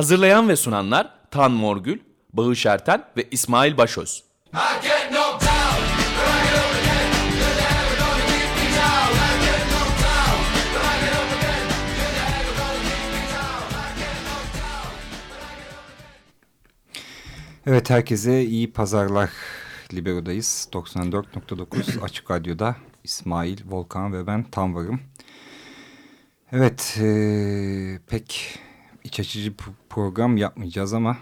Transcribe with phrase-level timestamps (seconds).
[0.00, 1.98] Hazırlayan ve sunanlar Tan Morgül,
[2.32, 4.24] Bağış Erten ve İsmail Başöz.
[17.66, 19.30] Evet herkese iyi pazarlar.
[19.92, 20.68] Libero'dayız.
[20.72, 25.00] 94.9 Açık Radyo'da İsmail, Volkan ve ben tam varım.
[26.52, 28.58] Evet e, pek
[29.04, 29.54] iç açıcı
[29.90, 31.16] program yapmayacağız ama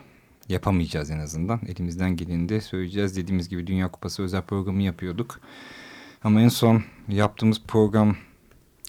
[0.48, 1.60] yapamayacağız en azından.
[1.66, 3.16] Elimizden geleni söyleyeceğiz.
[3.16, 5.40] Dediğimiz gibi Dünya Kupası özel programı yapıyorduk.
[6.24, 8.16] Ama en son yaptığımız program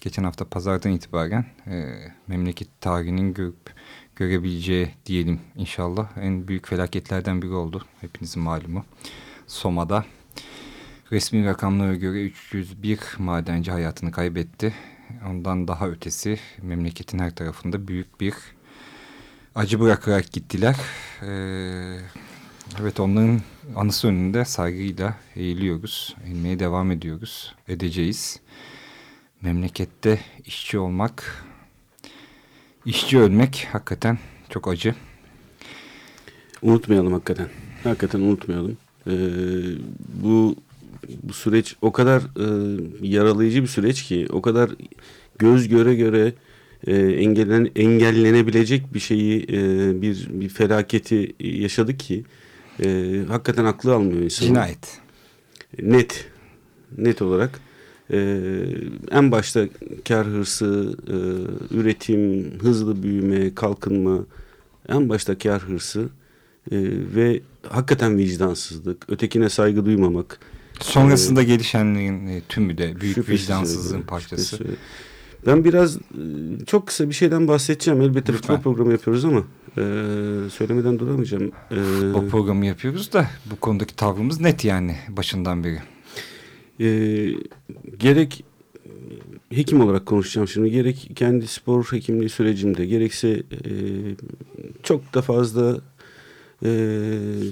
[0.02, 1.94] geçen hafta pazardan itibaren e,
[2.26, 3.74] memleket tarihinin görüp
[4.16, 7.84] görebileceği diyelim inşallah en büyük felaketlerden biri oldu.
[8.00, 8.84] Hepinizin malumu.
[9.46, 10.04] Soma'da
[11.12, 14.74] resmi rakamlara göre 301 madenci hayatını kaybetti.
[15.28, 18.34] Ondan daha ötesi memleketin her tarafında büyük bir
[19.60, 20.76] acı bırakarak gittiler.
[21.22, 21.98] Ee,
[22.80, 23.40] evet onların
[23.76, 26.16] anısı önünde saygıyla eğiliyoruz.
[26.26, 27.54] Eğilmeye devam ediyoruz.
[27.68, 28.40] Edeceğiz.
[29.42, 31.44] Memlekette işçi olmak,
[32.86, 34.94] işçi ölmek hakikaten çok acı.
[36.62, 37.48] Unutmayalım hakikaten.
[37.84, 38.76] Hakikaten unutmayalım.
[39.06, 39.12] Ee,
[40.22, 40.56] bu
[41.22, 44.70] bu süreç o kadar e, yaralayıcı bir süreç ki o kadar
[45.38, 46.34] göz göre göre
[46.86, 52.24] e, engellen, engellenebilecek bir şeyi e, bir bir felaketi yaşadık ki
[52.84, 54.46] e, hakikaten aklı almıyor insan.
[54.46, 54.98] Cinayet.
[55.82, 56.26] Net.
[56.98, 57.60] Net olarak.
[58.12, 58.38] E,
[59.10, 59.68] en başta
[60.08, 61.16] kar hırsı, e,
[61.74, 64.18] üretim, hızlı büyüme, kalkınma,
[64.88, 66.08] en başta kar hırsı
[66.70, 66.76] e,
[67.14, 70.40] ve hakikaten vicdansızlık, ötekine saygı duymamak.
[70.80, 74.64] Sonrasında ee, gelişenlerin e, tümü de büyük vicdansızlığın parçası.
[74.64, 74.76] Öyle.
[75.46, 76.00] Ben biraz e,
[76.66, 78.00] çok kısa bir şeyden bahsedeceğim.
[78.00, 79.44] Elbette futbol programı yapıyoruz ama
[79.78, 79.82] e,
[80.50, 81.52] söylemeden duramayacağım.
[81.70, 85.78] E, futbol programı yapıyoruz da bu konudaki tavrımız net yani başından beri.
[86.80, 86.88] E,
[87.98, 88.44] gerek
[89.50, 90.70] hekim olarak konuşacağım şimdi.
[90.70, 93.42] Gerek kendi spor hekimliği sürecimde gerekse e,
[94.82, 95.80] çok da fazla
[96.64, 96.70] e,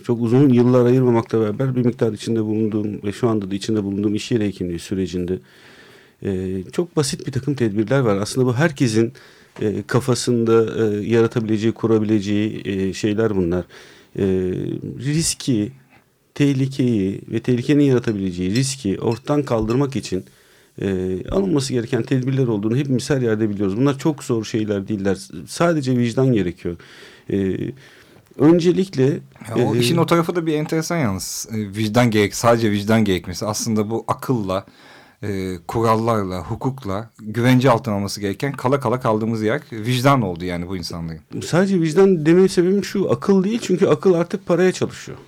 [0.05, 4.15] çok uzun yıllar ayırmamakla beraber bir miktar içinde bulunduğum ve şu anda da içinde bulunduğum
[4.15, 5.39] iş yeri hekimliği sürecinde
[6.25, 8.17] e, çok basit bir takım tedbirler var.
[8.17, 9.13] Aslında bu herkesin
[9.61, 13.65] e, kafasında e, yaratabileceği, kurabileceği e, şeyler bunlar.
[14.19, 14.25] E,
[14.99, 15.73] riski,
[16.35, 20.25] tehlikeyi ve tehlikenin yaratabileceği riski ortadan kaldırmak için
[20.83, 23.77] e, alınması gereken tedbirler olduğunu hepimiz her yerde biliyoruz.
[23.77, 25.19] Bunlar çok zor şeyler değiller.
[25.47, 26.77] Sadece vicdan gerekiyor.
[27.33, 27.57] E,
[28.39, 29.05] öncelikle...
[29.49, 31.49] Ya o e, işin o tarafı da bir enteresan yalnız.
[31.53, 33.47] E, vicdan gerek, sadece vicdan gerekmesi.
[33.47, 34.67] Aslında bu akılla,
[35.23, 40.77] e, kurallarla, hukukla güvence altına alması gereken kala kala kaldığımız yer vicdan oldu yani bu
[40.77, 41.21] insanların.
[41.43, 45.19] Sadece vicdan dememin sebebim şu akıl değil çünkü akıl artık paraya çalışıyor.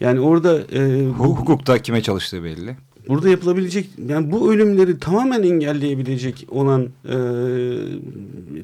[0.00, 0.60] Yani orada...
[0.72, 2.76] E, bu, Hukukta kime çalıştığı belli.
[3.08, 7.16] Burada yapılabilecek yani bu ölümleri tamamen engelleyebilecek olan e,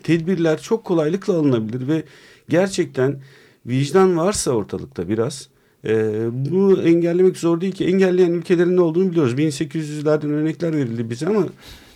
[0.02, 2.02] tedbirler çok kolaylıkla alınabilir ve
[2.48, 3.20] gerçekten
[3.66, 5.48] vicdan varsa ortalıkta biraz
[5.84, 9.34] e, bunu engellemek zor değil ki engelleyen ülkelerin ne olduğunu biliyoruz.
[9.34, 11.46] 1800'lerden örnekler verildi bize ama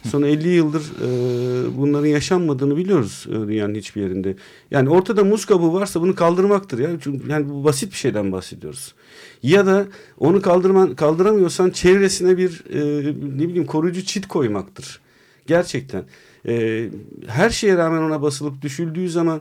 [0.06, 4.36] son 50 yıldır e, bunların yaşanmadığını biliyoruz e, dünyanın hiçbir yerinde.
[4.70, 6.78] Yani ortada muz kabuğu varsa bunu kaldırmaktır.
[6.78, 6.98] Yani,
[7.28, 8.94] yani bu basit bir şeyden bahsediyoruz.
[9.42, 9.86] Ya da
[10.18, 13.06] onu kaldırman, kaldıramıyorsan çevresine bir e,
[13.38, 15.00] ne bileyim koruyucu çit koymaktır.
[15.47, 16.04] Gerçekten.
[16.48, 16.84] E,
[17.26, 19.41] her şeye rağmen ona basılıp düşüldüğü zaman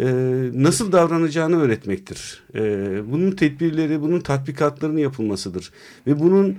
[0.00, 0.06] e,
[0.54, 2.42] nasıl davranacağını öğretmektir.
[2.54, 2.60] E,
[3.12, 5.70] bunun tedbirleri, bunun tatbikatlarını yapılmasıdır.
[6.06, 6.56] Ve bunun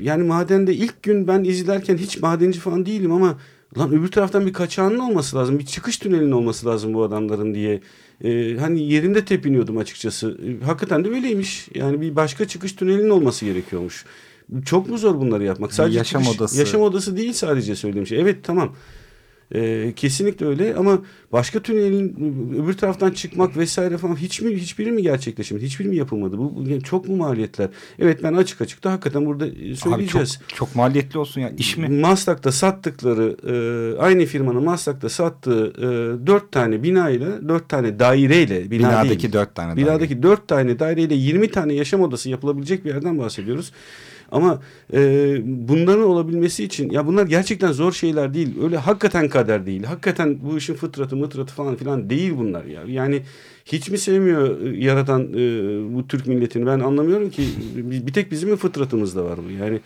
[0.00, 3.38] yani madende ilk gün ben izlerken hiç madenci falan değilim ama
[3.78, 5.58] lan öbür taraftan bir kaçağının olması lazım.
[5.58, 7.80] Bir çıkış tünelinin olması lazım bu adamların diye.
[8.24, 10.38] Ee, hani yerimde tepiniyordum açıkçası.
[10.64, 11.68] Hakikaten de öyleymiş.
[11.74, 14.04] Yani bir başka çıkış tünelinin olması gerekiyormuş.
[14.64, 15.72] Çok mu zor bunları yapmak?
[15.72, 16.58] Sadece yaşam çıkış, odası.
[16.58, 18.20] Yaşam odası değil sadece söylediğim şey.
[18.20, 18.74] Evet tamam.
[19.54, 20.98] E, kesinlikle öyle ama
[21.32, 22.14] başka tünelin
[22.62, 25.64] öbür taraftan çıkmak vesaire falan hiç mi hiçbiri mi gerçekleşmedi?
[25.64, 26.38] Hiçbiri mi yapılmadı?
[26.38, 27.68] Bu çok mu maliyetler?
[27.98, 29.46] Evet ben açık açık da hakikaten burada
[29.76, 30.38] söyleyeceğiz.
[30.40, 31.88] Abi çok, çok maliyetli olsun ya iş mi?
[31.88, 35.86] Maslak'ta sattıkları e, aynı firmanın Maslak'ta sattığı e,
[36.26, 40.22] dört tane binayla dört tane daireyle bina binadaki değil, dört tane binadaki daire.
[40.22, 43.72] dört tane daireyle 20 tane yaşam odası yapılabilecek bir yerden bahsediyoruz.
[44.32, 44.60] Ama
[44.92, 44.98] e,
[45.44, 48.62] bunların olabilmesi için ya bunlar gerçekten zor şeyler değil.
[48.62, 49.84] Öyle hakikaten kader değil.
[49.84, 52.82] Hakikaten bu işin fıtratı mıtratı falan filan değil bunlar ya.
[52.86, 53.22] Yani
[53.64, 55.36] hiç mi sevmiyor e, yaratan e,
[55.94, 57.48] bu Türk milletini ben anlamıyorum ki.
[57.76, 59.50] Bir tek bizim mi fıtratımızda var bu.
[59.50, 59.80] Yani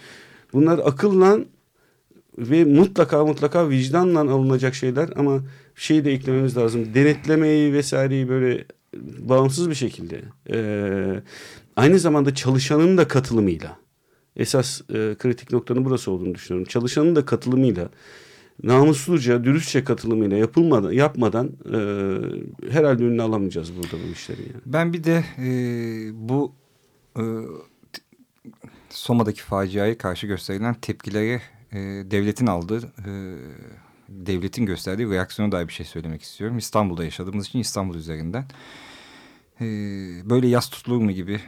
[0.52, 1.38] bunlar akılla
[2.38, 5.40] ve mutlaka mutlaka vicdanla alınacak şeyler ama
[5.74, 6.94] şey de eklememiz lazım.
[6.94, 8.64] Denetlemeyi vesaireyi böyle
[9.18, 10.58] bağımsız bir şekilde e,
[11.76, 13.76] aynı zamanda çalışanın da katılımıyla
[14.38, 16.68] esas e, kritik noktanın burası olduğunu düşünüyorum.
[16.68, 17.88] Çalışanın da katılımıyla
[18.62, 21.78] namusluca, dürüstçe katılımıyla yapılmadan, yapmadan e,
[22.70, 24.40] herhalde önüne alamayacağız burada bu işleri.
[24.40, 24.62] Yani.
[24.66, 25.48] Ben bir de e,
[26.28, 26.52] bu
[27.16, 27.22] e,
[28.90, 31.40] Soma'daki faciaya karşı gösterilen tepkileri
[31.72, 31.78] e,
[32.10, 33.10] devletin aldığı, e,
[34.08, 36.58] devletin gösterdiği reaksiyona dair bir şey söylemek istiyorum.
[36.58, 38.44] İstanbul'da yaşadığımız için İstanbul üzerinden.
[39.60, 39.64] Ee,
[40.30, 41.40] böyle yas tutulur mu gibi e,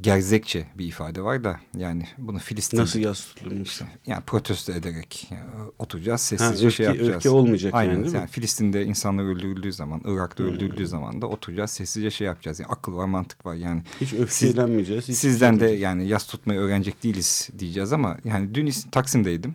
[0.00, 2.78] gerzekçe bir ifade var da yani bunu Filistin...
[2.78, 3.64] Nasıl yas tutulur mu?
[4.06, 7.16] Yani protesto ederek yani oturacağız sessizce ha, şey yapacağız.
[7.16, 8.26] Ülke olmayacak Aynen, yani değil yani?
[8.26, 10.50] Filistin'de insanlar öldürüldüğü zaman, Irak'ta hmm.
[10.50, 12.60] öldürüldüğü zaman da oturacağız sessizce şey yapacağız.
[12.60, 13.82] Yani akıl var mantık var yani.
[14.00, 15.08] Hiç öfkelenmeyeceğiz.
[15.08, 19.54] Hiç sizden de yani yas tutmayı öğrenecek değiliz diyeceğiz ama yani dün Taksim'deydim.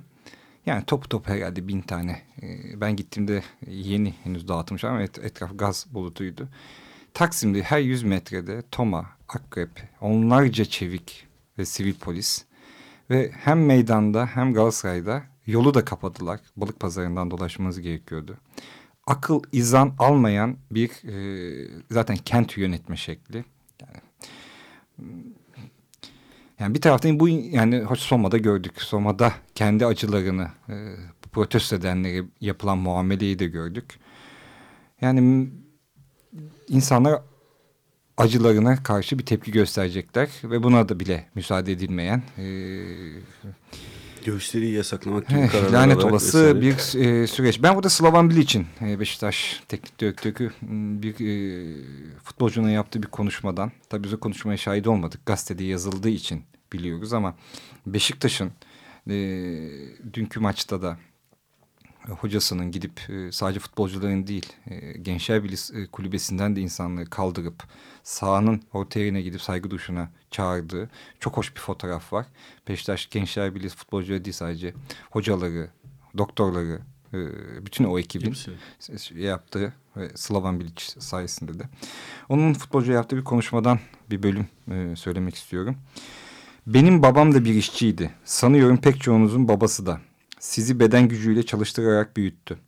[0.65, 2.21] Yani top top herhalde bin tane.
[2.75, 6.47] Ben gittiğimde yeni henüz dağıtılmış ama et, etraf gaz bulutuydu.
[7.17, 9.69] Taksim'de her 100 metrede Toma, Akrep,
[10.01, 11.27] onlarca çevik
[11.57, 12.45] ve sivil polis
[13.09, 16.39] ve hem meydanda hem Galatasaray'da yolu da kapadılar.
[16.57, 18.37] Balık pazarından dolaşmanız gerekiyordu.
[19.07, 23.45] Akıl izan almayan bir e, zaten kent yönetme şekli.
[23.81, 24.01] Yani,
[26.59, 28.81] yani bir taraftan bu yani hoş Soma'da gördük.
[28.81, 30.95] Soma'da kendi acılarını e,
[31.31, 33.99] protesto edenlere yapılan muameleyi de gördük.
[35.01, 35.49] Yani
[36.67, 37.21] insanlar
[38.17, 42.45] acılarına karşı bir tepki gösterecekler ve buna da bile müsaade edilmeyen e,
[44.25, 46.61] gösteriyi yasaklamak gibi kararlar lanet olası vesaire.
[46.61, 47.63] bir e, süreç.
[47.63, 50.51] Ben burada Slavan Bilic'in e, Beşiktaş teknik direktörü
[51.01, 51.75] bir e,
[52.23, 56.43] futbolcunun yaptığı bir konuşmadan tabii biz o konuşmaya şahit olmadık gazetede yazıldığı için
[56.73, 57.35] biliyoruz ama
[57.85, 58.51] Beşiktaş'ın
[59.09, 59.15] e,
[60.13, 60.97] dünkü maçta da
[62.11, 67.63] hocasının gidip e, sadece futbolcuların değil e, Gençler Birliği e, kulübesinden de insanları kaldırıp
[68.03, 70.89] sahanın orta yerine gidip saygı duşuna çağırdığı
[71.19, 72.25] çok hoş bir fotoğraf var.
[72.67, 74.73] Beşiktaş Gençler Birliği futbolcuları değil sadece
[75.11, 75.69] hocaları,
[76.17, 76.81] doktorları,
[77.65, 78.51] bütün o ekibin Hepsi.
[79.15, 81.63] yaptığı ve Slavan Bilic sayesinde de.
[82.29, 83.79] Onun futbolcu yaptığı bir konuşmadan
[84.09, 84.47] bir bölüm
[84.95, 85.77] söylemek istiyorum.
[86.67, 88.11] Benim babam da bir işçiydi.
[88.25, 90.01] Sanıyorum pek çoğunuzun babası da
[90.39, 92.59] sizi beden gücüyle çalıştırarak büyüttü.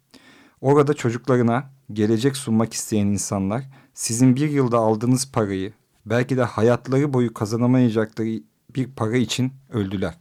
[0.61, 3.63] Orada çocuklarına gelecek sunmak isteyen insanlar
[3.93, 5.73] sizin bir yılda aldığınız parayı
[6.05, 8.43] belki de hayatları boyu kazanamayacakları
[8.75, 10.13] bir para için öldüler.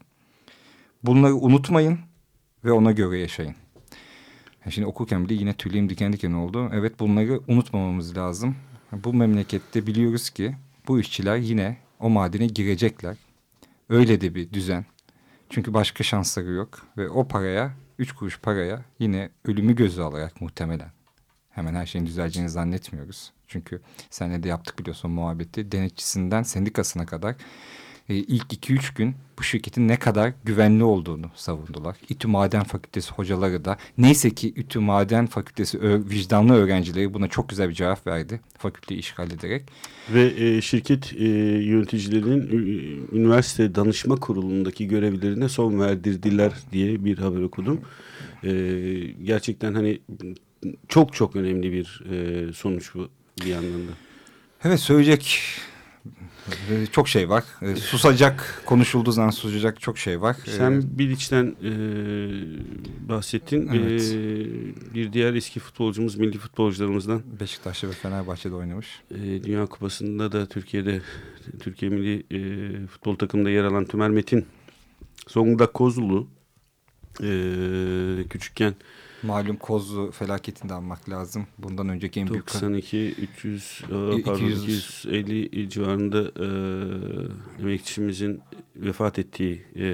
[1.02, 1.98] Bunları unutmayın
[2.64, 3.54] ve ona göre yaşayın.
[4.64, 6.70] Yani şimdi okurken bile yine tüylerim diken diken oldu.
[6.72, 8.56] Evet bunları unutmamamız lazım.
[8.92, 10.56] Bu memlekette biliyoruz ki
[10.88, 13.16] bu işçiler yine o madene girecekler.
[13.88, 14.86] Öyle de bir düzen,
[15.50, 20.90] çünkü başka şansları yok ve o paraya, üç kuruş paraya yine ölümü göze alarak muhtemelen.
[21.50, 23.32] Hemen her şeyin düzeleceğini zannetmiyoruz.
[23.46, 23.80] Çünkü
[24.10, 25.72] senle de yaptık biliyorsun muhabbeti.
[25.72, 27.34] Denetçisinden sendikasına kadar
[28.08, 31.96] e, ilk iki üç gün bu şirketin ne kadar güvenli olduğunu savundular.
[32.08, 35.78] İTÜ Maden Fakültesi hocaları da neyse ki İTÜ Maden Fakültesi
[36.10, 38.40] vicdanlı öğrencileri buna çok güzel bir cevap verdi.
[38.58, 39.62] Fakülteyi işgal ederek.
[40.14, 41.24] Ve e, şirket e,
[41.64, 47.80] yöneticilerinin üniversite danışma kurulundaki görevlerine son verdirdiler diye bir haber okudum.
[48.44, 48.50] E,
[49.24, 50.00] gerçekten hani
[50.88, 53.08] çok çok önemli bir e, sonuç bu
[53.44, 53.92] bir yandan da.
[54.64, 55.40] Evet söyleyecek
[56.92, 57.44] çok şey var.
[57.62, 60.36] E, susacak, konuşulduğu zaman susacak çok şey var.
[60.56, 61.72] Sen e, Bilic'ten e,
[63.08, 63.68] bahsettin.
[63.74, 64.14] Evet.
[64.14, 67.22] E, bir diğer eski futbolcumuz, milli futbolcularımızdan.
[67.40, 68.86] Beşiktaş'ta ve Fenerbahçe'de oynamış.
[69.10, 71.00] E, Dünya Kupası'nda da Türkiye'de,
[71.60, 74.46] Türkiye milli e, futbol takımında yer alan Tümer Metin.
[75.28, 76.28] Zonguldak Kozulu
[77.22, 77.28] e,
[78.30, 78.74] küçükken
[79.22, 81.46] Malum Kozlu felaketini de almak lazım.
[81.58, 82.46] Bundan önceki en büyük...
[82.46, 88.40] 92, 300, pardon 250 civarında e, emekçimizin
[88.76, 89.62] vefat ettiği...
[89.76, 89.86] E,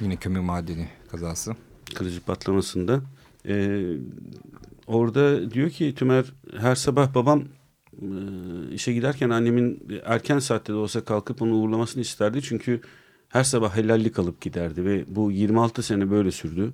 [0.00, 1.56] Yine kömür madeni kazası.
[1.94, 3.00] Kırıcı patlamasında.
[3.48, 3.82] E,
[4.86, 6.24] orada diyor ki Tümer
[6.56, 7.44] her sabah babam
[8.02, 8.06] e,
[8.72, 12.42] işe giderken annemin erken saatte de olsa kalkıp onu uğurlamasını isterdi.
[12.42, 12.80] Çünkü
[13.28, 16.72] her sabah helallik alıp giderdi ve bu 26 sene böyle sürdü.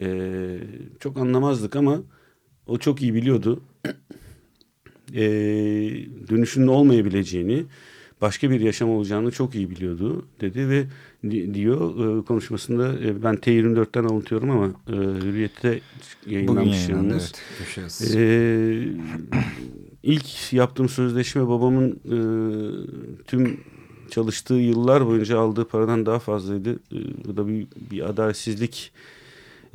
[0.00, 0.58] Ee,
[1.00, 2.02] çok anlamazdık ama
[2.66, 3.62] o çok iyi biliyordu.
[5.14, 5.22] Ee,
[6.28, 7.64] dönüşünün olmayabileceğini,
[8.20, 10.84] başka bir yaşam olacağını çok iyi biliyordu dedi ve
[11.54, 15.80] diyor e, konuşmasında e, ben T24'ten anlatıyorum ama e, Hürriyet'te
[16.26, 17.22] yayınlanmış yalnız.
[17.22, 17.42] Evet,
[18.16, 18.88] ee,
[20.02, 22.18] ilk yaptığım sözleşme babamın e,
[23.24, 23.60] tüm
[24.10, 26.72] çalıştığı yıllar boyunca aldığı paradan daha fazlaydı.
[26.72, 28.92] E, bu da bir, bir adaletsizlik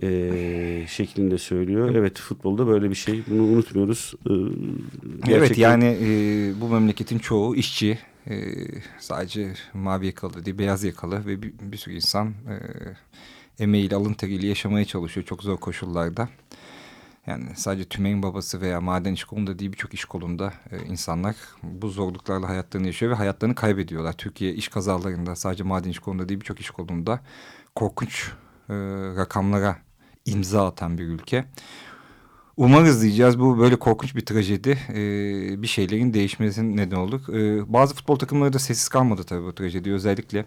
[0.04, 1.96] e, şeklinde söylüyor.
[1.96, 3.24] Evet futbolda böyle bir şey.
[3.28, 4.14] Bunu unutmuyoruz.
[4.30, 4.34] E,
[5.34, 6.08] Evet yani e,
[6.62, 8.00] bu memleketin çoğu işçi.
[8.30, 8.36] E,
[9.00, 12.56] sadece mavi yakalı değil beyaz yakalı ve bir, bir sürü insan e,
[13.64, 16.30] emeğiyle alın teriyle yaşamaya çalışıyor çok zor koşullarda.
[17.28, 21.90] Yani sadece tümeyin babası veya maden iş kolunda değil birçok iş kolunda e, insanlar bu
[21.90, 24.14] zorluklarla hayatlarını yaşıyor ve hayatlarını kaybediyorlar.
[24.14, 27.20] Türkiye iş kazalarında sadece maden iş kolunda değil birçok iş kolunda
[27.76, 28.32] korkunç
[28.70, 28.74] e,
[29.16, 29.78] rakamlara
[30.26, 31.46] imza atan bir ülke.
[32.58, 37.34] Umarız diyeceğiz bu böyle korkunç bir trajedi e, bir şeylerin değişmesinin neden olur.
[37.34, 39.94] E, bazı futbol takımları da sessiz kalmadı tabii bu trajedi.
[39.94, 40.46] Özellikle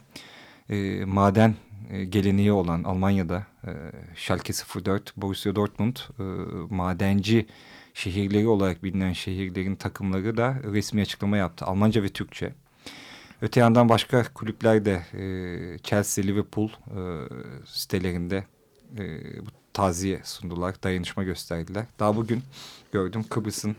[0.70, 1.54] e, maden
[1.90, 3.70] e, geleneği olan Almanya'da e,
[4.14, 4.52] Schalke
[4.84, 6.22] 04, Borussia Dortmund e,
[6.74, 7.46] madenci
[7.94, 11.64] şehirleri olarak bilinen şehirlerin takımları da resmi açıklama yaptı.
[11.64, 12.54] Almanca ve Türkçe.
[13.42, 17.00] Öte yandan başka kulüpler de e, Chelsea, Liverpool e,
[17.66, 18.44] sitelerinde
[18.98, 19.06] e,
[19.46, 21.84] bu taziye sundular, dayanışma gösterdiler.
[21.98, 22.42] Daha bugün
[22.92, 23.76] gördüm Kıbrıs'ın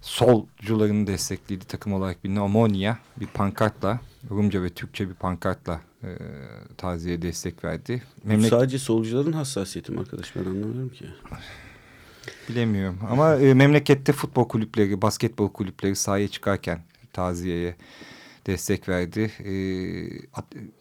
[0.00, 6.08] solcularını desteklediği takım olarak bilinen Omonia bir pankartla, Rumca ve Türkçe bir pankartla e,
[6.76, 8.02] taziye destek verdi.
[8.24, 8.50] Memlek...
[8.50, 11.06] Sadece solcuların hassasiyeti mi arkadaş ben anlamıyorum ki.
[12.48, 16.80] Bilemiyorum ama e, memlekette futbol kulüpleri, basketbol kulüpleri sahaya çıkarken
[17.12, 17.76] taziyeye
[18.46, 19.32] destek verdi.
[19.44, 19.52] E,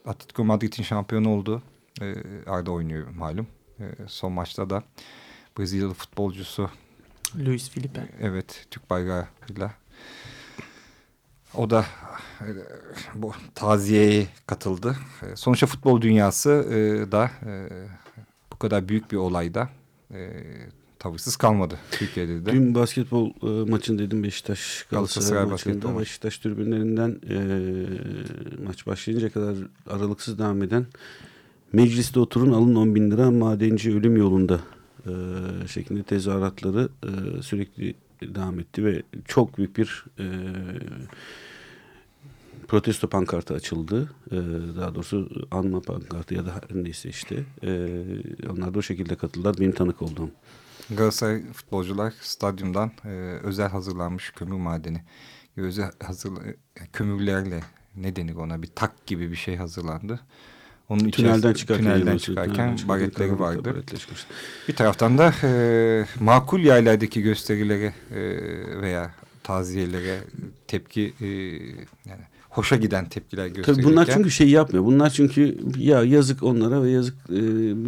[0.06, 1.62] Atletico Madrid'in şampiyonu oldu.
[2.02, 2.16] E,
[2.48, 3.48] Arda oynuyor malum.
[3.80, 4.84] E, son maçta da
[5.58, 6.70] Brezilyalı futbolcusu
[7.36, 8.10] Luis Felipe.
[8.22, 9.74] Evet, Türk bayrağıyla.
[11.54, 11.86] O da
[12.42, 12.48] e,
[13.16, 14.96] bu taziyeye katıldı.
[15.22, 17.70] E, sonuçta futbol dünyası e, da e,
[18.54, 19.70] bu kadar büyük bir olayda
[20.14, 20.44] e,
[21.00, 22.52] tavırsız kalmadı Türkiye'de de.
[22.52, 27.38] Dün basketbol e, maçın dedim Beşiktaş Galatasaray, Galatasaray maçında Beşiktaş tribünlerinden e,
[28.64, 29.56] maç başlayınca kadar
[29.90, 30.86] aralıksız devam eden
[31.74, 34.60] mecliste oturun alın 10 bin lira madenci ölüm yolunda
[35.06, 35.12] e,
[35.68, 40.26] şeklinde tezahüratları e, sürekli devam etti ve çok büyük bir e,
[42.68, 44.10] protesto pankartı açıldı.
[44.32, 44.36] E,
[44.78, 47.44] daha doğrusu anma pankartı ya da neyse işte.
[47.64, 47.90] E,
[48.50, 49.56] onlar da o şekilde katıldılar.
[49.60, 50.30] Benim tanık olduğum.
[50.90, 53.10] Galatasaray futbolcular stadyumdan e,
[53.44, 55.02] özel hazırlanmış kömür madeni
[55.58, 56.32] özel hazır
[56.94, 57.64] kömürlerle
[57.96, 60.20] ne denir ona bir tak gibi bir şey hazırlandı.
[60.90, 63.84] Onun tünelden çıkarken, tünelden çıkarken bagetleri vardı.
[64.68, 68.22] Bir taraftan da e, makul yaylardaki gösterilere e,
[68.82, 69.12] veya
[69.44, 70.18] taziyelere
[70.68, 71.28] tepki e,
[72.10, 73.74] yani hoşa giden tepkiler gösterirken.
[73.74, 74.86] Tabii bunlar çünkü şey yapmıyor.
[74.86, 77.36] Bunlar çünkü ya yazık onlara ve yazık e,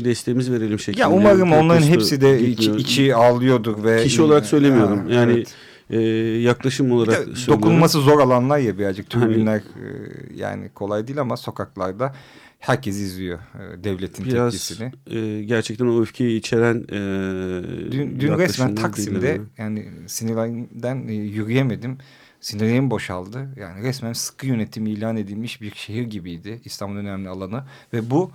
[0.05, 1.01] desteğimizi verelim şeklinde.
[1.01, 5.09] Ya umarım onların hepsi de içi, içi ağlıyordur ve kişi olarak söylemiyorum.
[5.09, 5.55] Ya, yani evet.
[5.89, 5.99] e,
[6.41, 7.47] yaklaşım olarak söylüyorum.
[7.47, 9.09] Dokunması zor alanlar ya birazcık.
[9.09, 12.13] Tribünler hani, e, yani kolay değil ama sokaklarda
[12.59, 14.91] herkes izliyor e, devletin Biraz, tepkisini.
[15.07, 21.97] E, gerçekten o öfkeyi içeren e, Dün, dün resmen Taksim'de yani sinirden e, yürüyemedim.
[22.39, 23.53] Sinirlerim boşaldı.
[23.57, 27.63] Yani resmen sıkı yönetim ilan edilmiş bir şehir gibiydi İstanbul'un önemli alanı.
[27.93, 28.31] Ve bu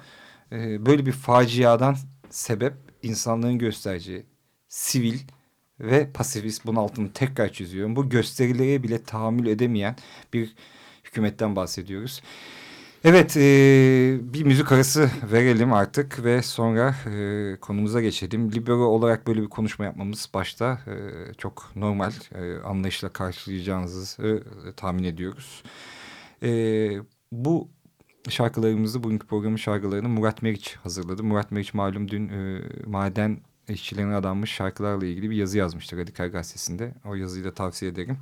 [0.53, 1.97] e, böyle bir faciadan
[2.31, 4.27] sebep insanların göstereceği
[4.69, 5.19] sivil
[5.81, 7.97] ve pasifist bunun altını tekrar çiziyorum.
[7.97, 9.97] Bu gösterilere bile tahammül edemeyen
[10.33, 10.55] bir
[11.05, 12.23] hükümetten bahsediyoruz.
[13.05, 13.41] Evet e,
[14.23, 18.53] bir müzik arası verelim artık ve sonra e, konumuza geçelim.
[18.53, 25.05] Libero olarak böyle bir konuşma yapmamız başta e, çok normal e, anlayışla karşılayacağınızı e, tahmin
[25.05, 25.63] ediyoruz.
[26.43, 26.49] E,
[27.33, 27.69] bu
[28.29, 31.23] şarkılarımızı bugünkü programın şarkılarını Murat Meriç hazırladı.
[31.25, 36.95] Murat Meriç malum dün e, maden işçilerine adanmış şarkılarla ilgili bir yazı yazmıştı Radikal Gazetesi'nde.
[37.05, 38.19] O yazıyı da tavsiye ederim.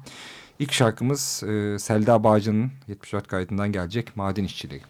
[0.62, 4.80] İlk şarkımız e, Selda Bağcan'ın 74 kaydından gelecek Maden İşçileri.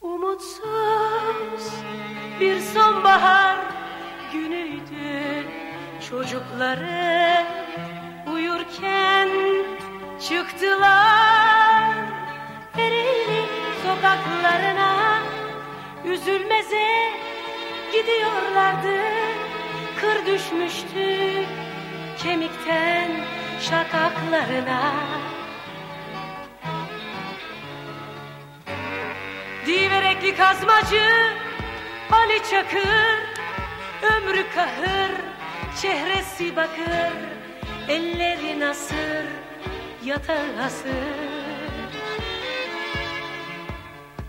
[0.00, 1.72] Umutsuz
[2.40, 3.58] bir sonbahar
[4.32, 5.46] günüydü.
[6.10, 7.44] Çocukları
[8.34, 9.28] uyurken
[10.20, 11.94] çıktılar.
[12.72, 13.44] Perili
[13.82, 15.22] sokaklarına
[16.04, 16.88] Üzülmeze
[17.92, 18.98] gidiyorlardı.
[20.00, 21.44] Kır düşmüştü
[22.18, 23.10] kemikten
[23.60, 24.92] şakaklarına
[29.66, 31.04] Diverekli kazmacı
[32.12, 33.18] Ali Çakır
[34.02, 35.10] Ömrü kahır
[35.82, 37.12] çehresi bakır
[37.88, 39.26] Elleri nasır
[40.04, 41.48] yatağı hasır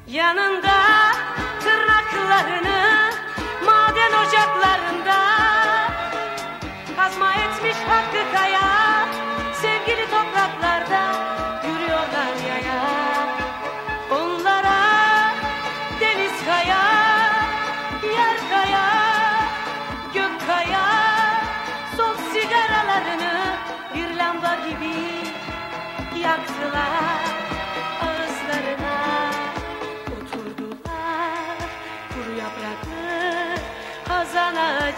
[0.08, 0.82] Yanında
[1.60, 3.12] tırnaklarını
[3.66, 5.20] maden ocaklarında
[6.98, 8.69] Kazma etmiş hakkı kaya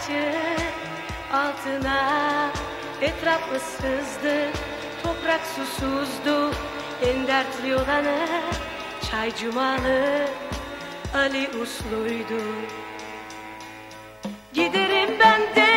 [0.02, 0.32] ağacı
[1.32, 2.50] altına.
[3.00, 4.50] Etraf ıssızdı,
[5.02, 6.50] toprak susuzdu.
[7.06, 8.26] En dertli olanı
[9.10, 10.26] çay cumalı
[11.14, 12.42] Ali usluydu.
[14.52, 15.68] Giderim ben de,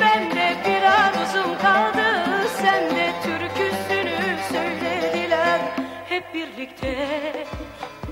[0.00, 2.48] ben de bir arzum kaldı.
[2.62, 5.60] Sen de türküsünü söylediler.
[6.08, 7.46] Hep birlikte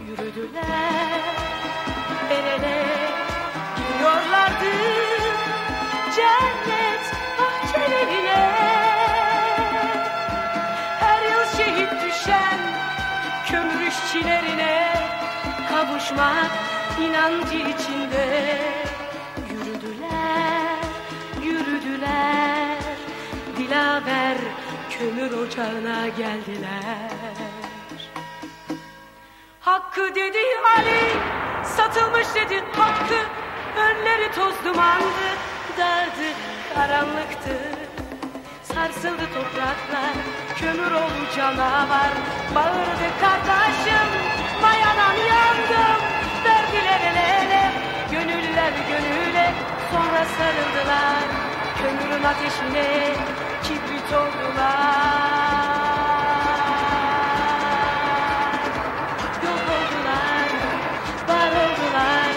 [0.08, 1.20] yürüdüler.
[2.30, 2.77] El ele
[16.08, 16.50] Kavuşmak
[17.00, 18.58] inancı içinde.
[19.50, 20.78] Yürüdüler,
[21.42, 22.76] yürüdüler
[23.56, 24.36] Dilaver
[24.90, 27.10] kömür ocağına geldiler.
[29.60, 30.38] Hakkı dedi
[30.76, 31.00] Ali
[31.64, 33.20] Satılmış dedi hakkı.
[33.76, 35.28] Önleri toz dumandı
[35.78, 36.28] Dardı
[36.74, 37.58] karanlıktı.
[38.62, 40.14] Sarsıldı topraklar
[40.56, 42.12] Kömür oldu canavar.
[42.54, 46.00] Bağırdı kardeşim yandım
[46.44, 47.72] Verdiler el ele.
[48.10, 49.54] Gönüller gönüle
[49.90, 51.24] Sonra sarıldılar.
[51.78, 53.14] Kömürün ateşine
[53.62, 54.98] Kibrit oldular.
[59.44, 60.48] Yok oldular
[61.28, 62.32] Var oldular.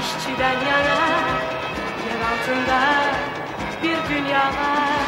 [0.00, 0.98] İşçiden yana
[2.06, 2.80] Yer altında
[3.82, 5.06] Bir dünya var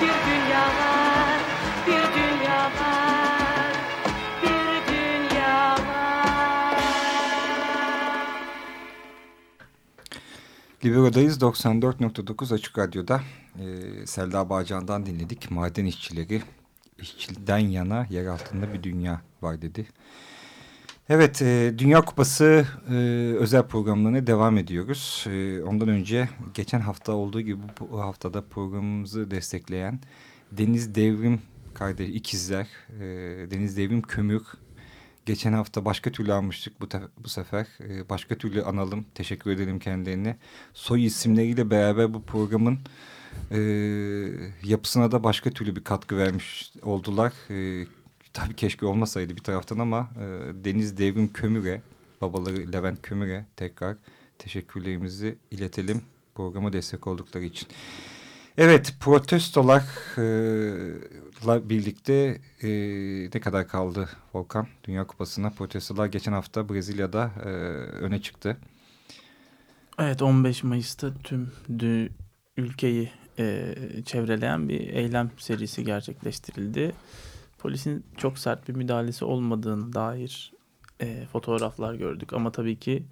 [0.00, 0.89] Bir dünya var
[10.90, 13.20] Libero'dayız 94.9 Açık Radyo'da.
[13.58, 15.50] Ee, Selda Bağcan'dan dinledik.
[15.50, 16.42] Maden işçileri
[16.98, 19.86] işçiden yana yer altında bir dünya var dedi.
[21.08, 22.94] Evet, e, Dünya Kupası e,
[23.38, 25.24] özel programlarına devam ediyoruz.
[25.30, 30.00] E, ondan önce geçen hafta olduğu gibi bu haftada programımızı destekleyen
[30.52, 31.40] Deniz Devrim
[31.74, 32.66] kardeş ikizler,
[33.00, 33.00] e,
[33.50, 34.42] Deniz Devrim Kömür.
[35.26, 36.88] Geçen hafta başka türlü almıştık bu,
[37.24, 37.66] bu sefer.
[37.80, 39.06] E, başka türlü analım.
[39.14, 40.36] Teşekkür edelim kendilerine.
[40.74, 42.78] Soy isimleriyle beraber bu programın
[43.50, 43.60] e,
[44.64, 47.32] yapısına da başka türlü bir katkı vermiş oldular.
[47.50, 47.86] E,
[48.32, 50.24] tabii keşke olmasaydı bir taraftan ama e,
[50.64, 51.82] Deniz Devrim Kömür'e,
[52.20, 53.96] babaları Levent Kömür'e tekrar
[54.38, 56.02] teşekkürlerimizi iletelim
[56.34, 57.68] programa destek oldukları için.
[58.58, 59.84] Evet, protestolarla
[61.68, 62.68] birlikte e,
[63.34, 65.50] ne kadar kaldı Volkan Dünya Kupası'na?
[65.50, 67.48] Protestolar geçen hafta Brezilya'da e,
[68.04, 68.56] öne çıktı.
[69.98, 71.52] Evet 15 Mayıs'ta tüm
[72.56, 73.74] ülkeyi e,
[74.06, 76.92] çevreleyen bir eylem serisi gerçekleştirildi.
[77.58, 80.52] Polisin çok sert bir müdahalesi olmadığını dair
[81.00, 82.32] e, fotoğraflar gördük.
[82.32, 83.02] Ama tabii ki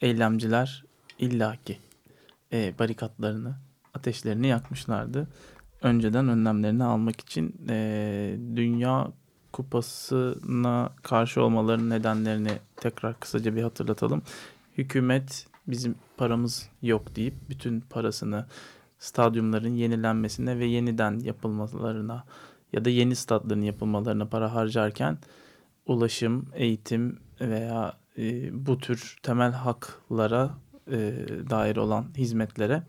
[0.00, 0.84] eylemciler
[1.18, 1.78] illaki
[2.52, 3.56] e, barikatlarını,
[3.94, 5.28] ateşlerini yakmışlardı.
[5.82, 9.12] Önceden önlemlerini almak için e, Dünya
[9.52, 14.22] Kupası'na karşı olmalarının nedenlerini tekrar kısaca bir hatırlatalım.
[14.78, 18.46] Hükümet bizim paramız yok deyip bütün parasını
[18.98, 22.24] stadyumların yenilenmesine ve yeniden yapılmalarına
[22.72, 25.18] ya da yeni statların yapılmalarına para harcarken
[25.86, 30.50] ulaşım, eğitim veya e, bu tür temel haklara
[30.86, 30.96] e,
[31.50, 32.82] dair olan hizmetlere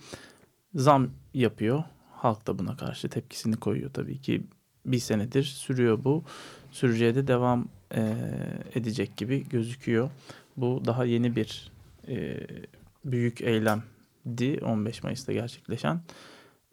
[0.75, 1.83] zam yapıyor.
[2.11, 4.43] Halk da buna karşı tepkisini koyuyor tabii ki.
[4.85, 6.23] Bir senedir sürüyor bu.
[6.71, 8.15] Süreceğe de devam e,
[8.75, 10.09] edecek gibi gözüküyor.
[10.57, 11.71] Bu daha yeni bir
[12.07, 12.47] e,
[13.05, 16.01] büyük eylemdi 15 Mayıs'ta gerçekleşen.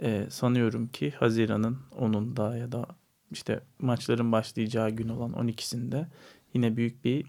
[0.02, 2.86] E, sanıyorum ki Haziran'ın 10'unda ya da
[3.30, 6.06] işte maçların başlayacağı gün olan 12'sinde
[6.54, 7.26] yine büyük bir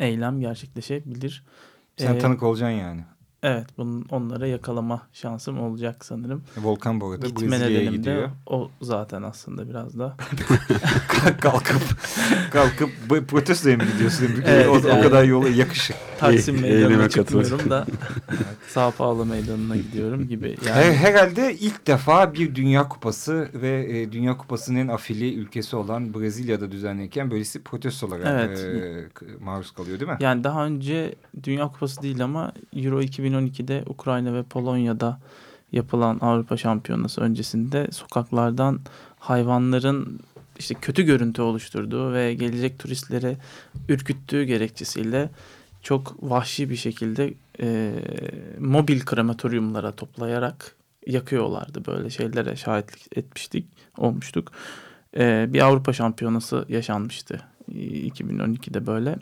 [0.00, 1.44] eylem gerçekleşebilir.
[1.96, 3.04] Sen Ee, tanık olacaksın yani.
[3.42, 6.42] Evet, bunun onlara yakalama şansım olacak sanırım.
[6.56, 8.28] Volkan bu arada Gitme Brezilya'ya gidiyor.
[8.28, 10.16] de o zaten aslında biraz da.
[11.40, 11.82] kalkıp
[12.50, 12.90] kalkıp
[13.28, 14.28] protestoya mı gidiyorsun?
[14.46, 15.02] Evet, o, o yani.
[15.02, 15.96] kadar yola yakışır.
[16.18, 17.86] Taksim Meydanı'na çıkmıyorum da
[18.68, 20.56] Sağ Pahalı Meydanı'na gidiyorum gibi.
[20.64, 26.14] Her, Yani herhalde ilk defa bir Dünya Kupası ve e, Dünya Kupası'nın afili ülkesi olan
[26.14, 28.58] Brezilya'da düzenlenirken böylesi protestolara Evet.
[28.58, 30.16] e, maruz kalıyor değil mi?
[30.20, 35.20] Yani daha önce Dünya Kupası değil ama Euro 2012'de Ukrayna ve Polonya'da
[35.72, 38.80] yapılan Avrupa Şampiyonası öncesinde sokaklardan
[39.18, 40.20] hayvanların
[40.58, 43.36] işte kötü görüntü oluşturduğu ve gelecek turistlere
[43.88, 45.30] ürküttüğü gerekçesiyle
[45.82, 47.94] çok vahşi bir şekilde e,
[48.58, 53.66] mobil krematoryumlara toplayarak yakıyorlardı böyle şeylere şahitlik etmiştik,
[53.98, 54.52] olmuştuk.
[55.16, 57.40] E, bir Avrupa Şampiyonası yaşanmıştı
[57.72, 59.18] 2012'de böyle.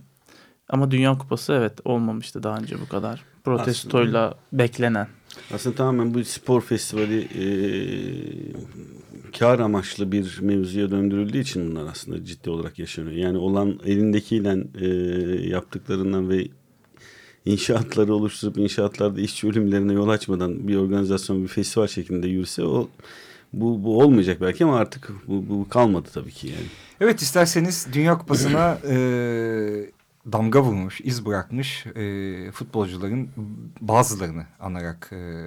[0.68, 5.08] Ama Dünya Kupası evet olmamıştı daha önce bu kadar protestoyla beklenen.
[5.54, 7.46] Aslında tamamen bu spor festivali e,
[9.38, 13.16] kar amaçlı bir mevzuya döndürüldüğü için bunlar aslında ciddi olarak yaşanıyor.
[13.16, 14.86] Yani olan elindekiyle e,
[15.48, 16.48] yaptıklarından ve
[17.44, 22.88] inşaatları oluşturup inşaatlarda işçi ölümlerine yol açmadan bir organizasyon bir festival şeklinde yürüse o
[23.52, 26.66] bu, bu olmayacak belki ama artık bu, bu kalmadı tabii ki yani.
[27.00, 28.96] Evet isterseniz Dünya Kupası'na e,
[30.32, 33.28] damga vurmuş, iz bırakmış e, futbolcuların
[33.80, 35.46] bazılarını anarak e,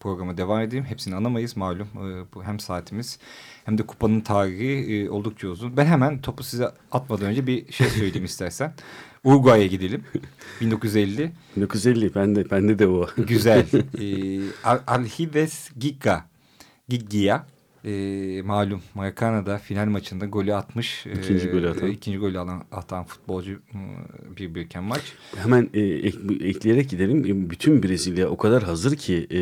[0.00, 0.84] programa devam edeyim.
[0.84, 1.88] Hepsini anamayız malum.
[1.96, 3.18] E, bu hem saatimiz
[3.64, 5.76] hem de kupanın tarihi e, oldukça uzun.
[5.76, 8.72] Ben hemen topu size atmadan önce bir şey söyleyeyim istersen.
[9.24, 10.04] Uruguay'a gidelim.
[10.60, 11.32] 1950.
[11.56, 13.06] 1950 bende bende de o.
[13.16, 13.66] Güzel.
[13.98, 14.40] E,
[14.86, 16.24] Alhides Giga.
[16.88, 17.46] Giggia
[17.84, 21.06] e, malum Maracana'da final maçında golü atmış.
[21.06, 21.90] İkinci e, golü atan.
[21.90, 23.60] ikinci golü alan, atan futbolcu
[24.36, 25.02] bir birken maç.
[25.36, 27.24] Hemen e, ek, ekleyerek gidelim.
[27.24, 29.40] E, bütün Brezilya o kadar hazır ki e,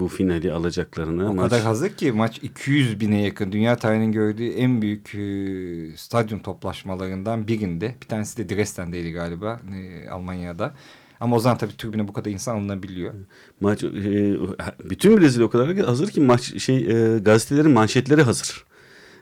[0.00, 1.30] bu finali alacaklarına.
[1.30, 1.50] O maç...
[1.50, 3.52] kadar hazır ki maç 200 bine yakın.
[3.52, 7.94] Dünya tarihinin gördüğü en büyük e, stadyum toplaşmalarından birinde.
[8.02, 10.74] Bir tanesi de Dresden'deydi galiba e, Almanya'da.
[11.22, 13.14] Ama o zaman tabii tribüne bu kadar insan alınabiliyor.
[13.60, 14.36] Maç e,
[14.84, 18.64] bütün Brezilya o kadar hazır ki maç şey e, gazetelerin manşetleri hazır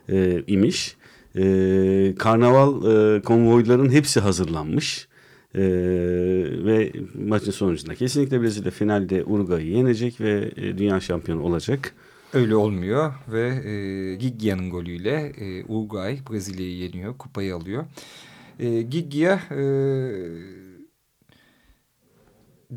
[0.08, 0.96] e, imiş.
[1.36, 1.42] E,
[2.18, 2.72] karnaval
[3.16, 5.08] e, konvoyların hepsi hazırlanmış.
[5.54, 5.62] E,
[6.64, 6.92] ve
[7.28, 11.94] maçın sonucunda kesinlikle Brezilya finalde Uruguay'ı yenecek ve e, dünya şampiyonu olacak.
[12.32, 17.84] Öyle olmuyor ve e, Giggia'nın golüyle e, Uruguay Brezilya'yı yeniyor, kupayı alıyor.
[18.58, 19.62] E, Giggia e,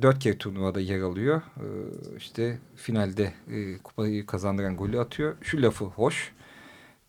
[0.01, 1.41] dört kere turnuvada yer alıyor.
[1.57, 1.63] Ee,
[2.17, 5.35] işte finalde e, kupayı kazandıran golü atıyor.
[5.41, 6.31] Şu lafı hoş.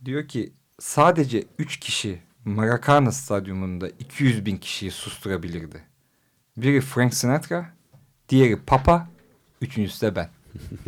[0.05, 5.83] Diyor ki sadece üç kişi Maracana stadyumunda 200 bin kişiyi susturabilirdi.
[6.57, 7.71] Biri Frank Sinatra,
[8.29, 9.09] diğeri Papa,
[9.61, 10.29] üçüncüsü de ben.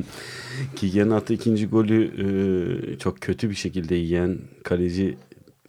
[0.76, 5.18] Kigen'in attığı ikinci golü e, çok kötü bir şekilde yiyen kaleci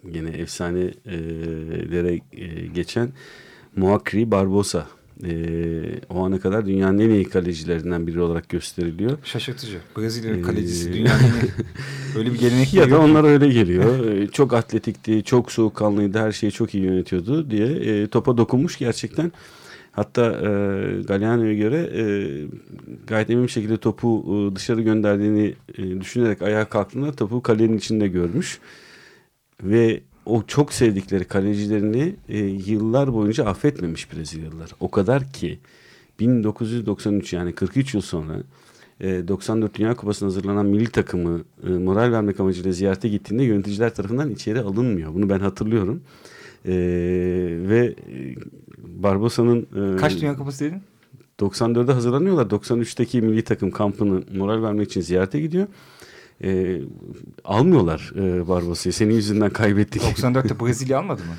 [0.04, 3.10] yine efsanelere e, geçen
[3.76, 4.88] Muakri Barbosa
[5.24, 5.34] e,
[6.10, 9.18] o ana kadar dünyanın en iyi kalecilerinden biri olarak gösteriliyor.
[9.24, 9.78] Şaşırtıcı.
[9.98, 10.90] Brezilya'nın kalecisi.
[10.90, 10.94] Ee...
[10.94, 14.28] Dünyanın en Öyle bir gelenek Ya da onlar öyle geliyor.
[14.28, 19.32] çok atletikti, çok soğukkanlıydı, her şeyi çok iyi yönetiyordu diye e, topa dokunmuş gerçekten.
[19.92, 20.48] Hatta e,
[21.02, 22.04] Galliano'ya göre e,
[23.08, 28.08] gayet emin bir şekilde topu e, dışarı gönderdiğini e, düşünerek ayağa kalktığında topu kalenin içinde
[28.08, 28.60] görmüş.
[29.64, 34.72] Ve o çok sevdikleri kalecilerini e, yıllar boyunca affetmemiş Brezilyalılar.
[34.80, 35.60] O kadar ki
[36.20, 38.34] 1993 yani 43 yıl sonra
[39.02, 44.32] e, 94 Dünya Kupası'na hazırlanan milli takımı e, moral vermek amacıyla ziyarete gittiğinde yöneticiler tarafından
[44.32, 45.14] içeri alınmıyor.
[45.14, 46.02] Bunu ben hatırlıyorum.
[46.66, 46.74] E,
[47.70, 48.36] ve e,
[48.78, 49.68] Barbosa'nın...
[49.94, 50.82] E, Kaç Dünya Kupası dedin?
[51.40, 52.46] 94'de hazırlanıyorlar.
[52.46, 55.68] 93'teki milli takım kampını moral vermek için ziyarete gidiyor
[56.44, 56.82] e,
[57.44, 58.94] almıyorlar e, Barbosa'yı.
[58.94, 60.02] Senin yüzünden kaybettik.
[60.18, 61.34] 94'te Brezilya almadı mı?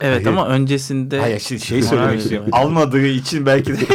[0.00, 0.26] Evet Hayır.
[0.26, 1.20] ama öncesinde...
[1.20, 2.48] Hayır şey, şey söylemek istiyorum.
[2.52, 3.86] Almadığı için belki de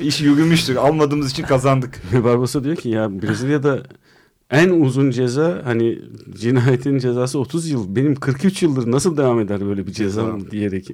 [0.00, 0.76] iş yürümüştür.
[0.76, 2.00] Almadığımız için kazandık.
[2.24, 3.82] Barbosa diyor ki ya Brezilya'da
[4.50, 5.98] en uzun ceza hani
[6.40, 7.96] cinayetin cezası 30 yıl.
[7.96, 10.90] Benim 43 yıldır nasıl devam eder böyle bir ceza diyerek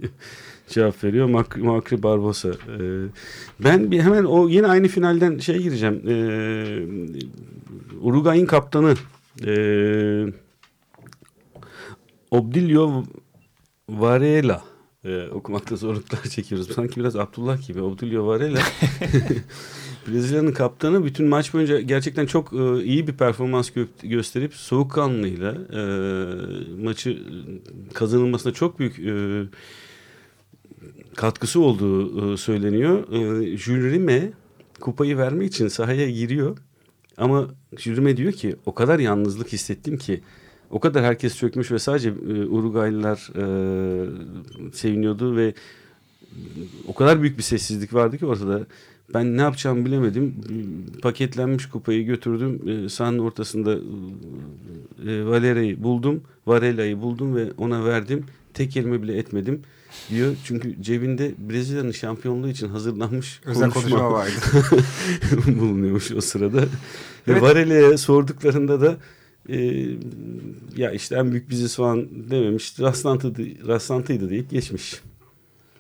[0.69, 1.27] cevap veriyor.
[1.27, 2.49] Mak Makri Barbosa.
[2.49, 2.55] Ee,
[3.65, 6.03] ben bir hemen o yine aynı finalden şey gireceğim.
[6.09, 6.13] Ee,
[8.01, 8.95] Uruguay'ın kaptanı
[9.47, 10.27] ee,
[12.31, 13.05] Obdilio
[13.89, 14.63] Varela
[15.05, 16.73] ee, okumakta zorluklar çekiyoruz.
[16.75, 17.81] Sanki biraz Abdullah gibi.
[17.81, 18.61] Obdilio Varela
[20.09, 25.83] Brezilya'nın kaptanı bütün maç boyunca gerçekten çok e, iyi bir performans gö gösterip soğukkanlıyla e,
[26.83, 27.23] maçı
[27.95, 29.43] kazanılmasına çok büyük e,
[31.15, 33.13] katkısı olduğu e, söyleniyor.
[33.13, 34.33] E, Jülrime
[34.81, 36.57] kupayı vermek için sahaya giriyor.
[37.19, 40.21] Ama Jülrime diyor ki o kadar yalnızlık hissettim ki
[40.71, 43.45] o kadar herkes çökmüş ve sadece e, Uruguaylılar e,
[44.73, 45.55] seviniyordu ve
[46.89, 48.67] o kadar büyük bir sessizlik vardı ki ortada.
[49.15, 50.35] Ben ne yapacağımı bilemedim.
[51.03, 52.61] Paketlenmiş kupayı götürdüm.
[52.69, 53.79] E, sahanın ortasında
[55.07, 56.23] e, Valera'yı buldum.
[56.47, 58.25] Varela'yı buldum ve ona verdim.
[58.55, 59.63] Tek kelime bile etmedim
[60.11, 60.37] diyor.
[60.45, 64.33] Çünkü cebinde Brezilya'nın şampiyonluğu için hazırlanmış Özel konuşma, konuşma vardı.
[65.61, 66.61] bulunuyormuş o sırada.
[66.61, 66.69] Evet.
[67.29, 68.97] Ve Varelya'ya sorduklarında da
[69.49, 69.57] e,
[70.77, 72.81] ya işte en büyük biziz falan dememiş.
[72.81, 75.03] Rastlantıydı, rastlantıydı deyip geçmiş.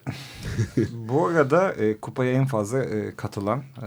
[0.92, 3.86] Bu arada e, kupaya en fazla e, katılan e,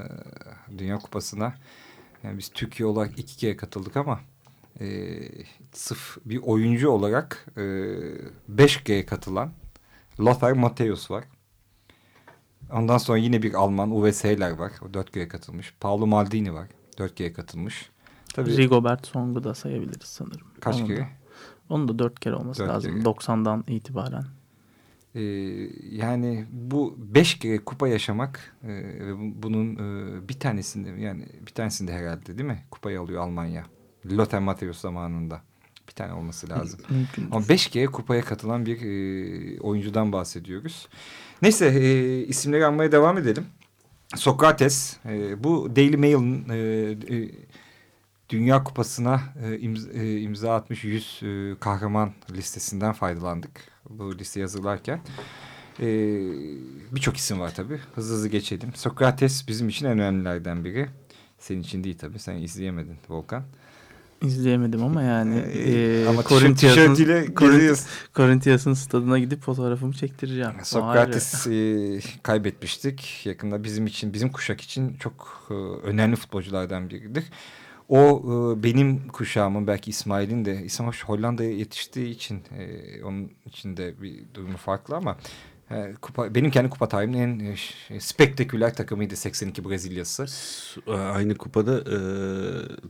[0.77, 1.53] Dünya Kupası'na
[2.23, 4.19] Yani biz Türkiye olarak iki kere katıldık ama
[4.79, 5.17] e,
[5.73, 7.63] sırf bir oyuncu olarak e,
[8.47, 9.51] beş kere katılan
[10.19, 11.23] Lothar Matthäus var.
[12.71, 14.71] Ondan sonra yine bir Alman Uwe Seeler var.
[14.89, 15.73] O dört kere katılmış.
[15.79, 16.67] Paolo Maldini var.
[16.97, 17.89] Dört kere katılmış.
[18.33, 20.47] Tabii Rigobert Song'u da sayabiliriz sanırım.
[20.61, 21.07] kaç Onu da- kere?
[21.69, 22.91] Onun da dört kere olması Dört lazım.
[22.93, 23.03] kere.
[23.05, 24.25] 90'dan itibaren.
[25.15, 25.21] Ee,
[25.91, 28.67] yani bu beş kere kupa yaşamak e,
[29.05, 32.63] ve bu- bunun e, bir tanesinde yani bir tanesinde herhalde değil mi?
[32.71, 33.65] Kupayı alıyor Almanya.
[34.05, 35.41] Lothar Matthäus zamanında.
[35.87, 36.79] Bir tane olması lazım.
[36.89, 37.27] Mümkün.
[37.31, 40.87] Ama beş kere kupaya katılan bir e, oyuncudan bahsediyoruz.
[41.41, 43.45] Neyse e, isimleri almaya devam edelim.
[44.15, 46.57] Sokrates e, bu Daily Mail'in e,
[47.15, 47.31] e,
[48.29, 53.51] Dünya Kupası'na e, imza, e, imza atmış 100 e, kahraman listesinden faydalandık.
[53.89, 55.01] Bu listeyi hazırlarken.
[55.79, 55.85] E,
[56.91, 57.79] Birçok isim var tabii.
[57.95, 58.75] Hızlı hızlı geçelim.
[58.75, 60.87] Sokrates bizim için en önemlilerden biri.
[61.39, 62.19] Senin için değil tabii.
[62.19, 63.43] Sen izleyemedin Volkan.
[64.21, 66.23] İzleyemedim ama yani Ee, e, ama
[67.39, 67.87] geziyorsun.
[68.15, 70.51] Corinthians'ın stadına gidip fotoğrafımı çektireceğim.
[70.63, 73.25] Sokrates e, kaybetmiştik.
[73.25, 75.53] Yakında bizim için, bizim kuşak için çok e,
[75.87, 77.23] önemli futbolculardan biridir.
[77.89, 84.01] O e, benim kuşağımın belki İsmail'in de İsmail Hollanda'ya yetiştiği için e, onun için de
[84.01, 85.17] bir durumu farklı ama
[86.01, 90.25] kupa, benim kendi kupa tarihimin en e, ş- spektaküler takımıydı 82 Brezilya'sı.
[90.87, 91.95] e, Aynı kupada e,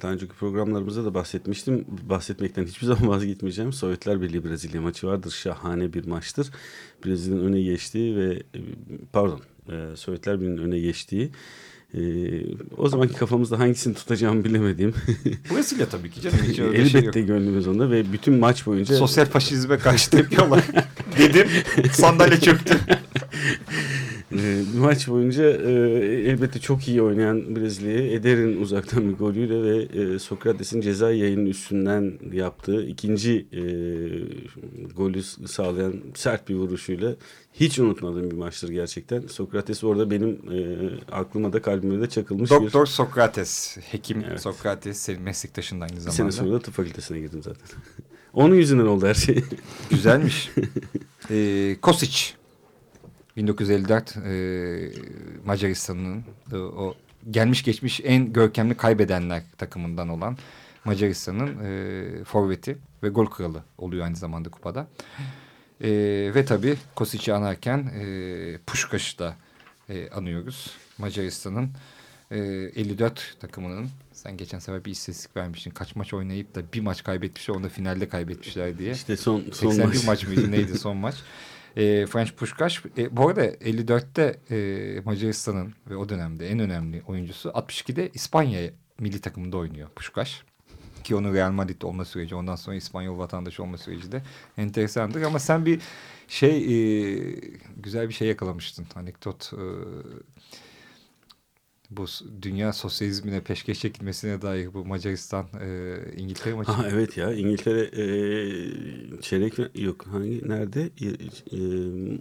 [0.02, 1.86] daha önceki programlarımızda da bahsetmiştim.
[2.10, 3.74] Bahsetmekten hiçbir zaman vazgeçmeyeceğim.
[3.74, 5.32] Sovyetler Birliği Brezilya maçı vardır.
[5.32, 6.52] Şahane bir maçtır.
[7.06, 8.60] Brezilya'nın öne geçtiği ve e,
[9.14, 11.32] pardon e, Sovyetler Birliği'nin öne geçtiği
[11.94, 12.00] e,
[12.78, 14.94] o zamanki kafamızda hangisini tutacağımı bilemediğim.
[15.52, 16.38] Brezilya tabii ki canım.
[16.48, 17.16] Hiç öyle bir şey yok.
[17.16, 21.48] Elbette gönlümüz onda ve bütün maç boyunca Sosyal faşizme karşı tepki olarak dedim
[21.92, 22.78] sandalye çöktü.
[24.32, 25.72] E, maç boyunca e,
[26.30, 32.14] elbette çok iyi oynayan Brezilya'ya Eder'in uzaktan bir golüyle ve e, Sokrates'in ceza yayının üstünden
[32.34, 33.62] yaptığı ikinci e,
[34.96, 37.16] golü sağlayan sert bir vuruşuyla
[37.54, 39.28] hiç unutmadığım bir maçtır gerçekten.
[39.28, 40.60] Sokrates orada benim e,
[41.12, 42.56] aklıma da kalbime de çakılmış bir...
[42.56, 44.42] Doktor Sokrates, hekim Evet.
[44.42, 46.12] Sokrates senin meslektaşın aynı Bir zamanda.
[46.12, 47.66] sene sonra da tıp fakültesine girdim zaten.
[48.34, 49.44] Onun yüzünden oldu her şey.
[49.90, 50.52] Güzelmiş.
[51.32, 52.38] ee, Kosic
[53.38, 54.92] 1954 e,
[55.46, 56.96] Macaristan'ın e, o
[57.32, 60.38] gelmiş geçmiş en görkemli kaybedenler takımından olan
[60.86, 64.88] Macaristan'ın e, forveti ve gol kralı oluyor aynı zamanda kupada.
[65.82, 65.90] E,
[66.36, 69.36] ve tabii Kosic'i anarken e, Puşkaş'ı da
[69.90, 70.72] e, anıyoruz.
[70.98, 71.70] Macaristan'ın
[72.32, 75.72] e, 54 takımının sen geçen sefer bir istatistik vermiştin.
[75.72, 78.92] Kaç maç oynayıp da bir maç kaybetmişler onu da finalde kaybetmişler diye.
[78.92, 80.06] İşte son, son 81 maç.
[80.06, 80.28] maç.
[80.28, 81.16] mıydı neydi son maç?
[81.78, 82.80] E, French Puskás.
[82.98, 89.22] E, bu arada 54'te e, Macaristan'ın ve o dönemde en önemli oyuncusu 62'de İspanya milli
[89.22, 90.30] takımında oynuyor Puskás.
[91.04, 94.24] Ki onun Real Madrid olma süreci ondan sonra İspanyol vatandaşı olma süreci de
[94.58, 95.22] enteresandır.
[95.22, 95.82] Ama sen bir
[96.28, 97.20] şey e,
[97.78, 98.86] güzel bir şey yakalamıştın.
[98.96, 99.64] Anekdot e,
[101.90, 102.06] bu
[102.42, 106.72] dünya sosyalizmine peşkeş çekilmesine dair bu Macaristan e, İngiltere maçı.
[106.72, 111.60] Ha, evet ya İngiltere e, çeyrek yok hangi nerede E, e,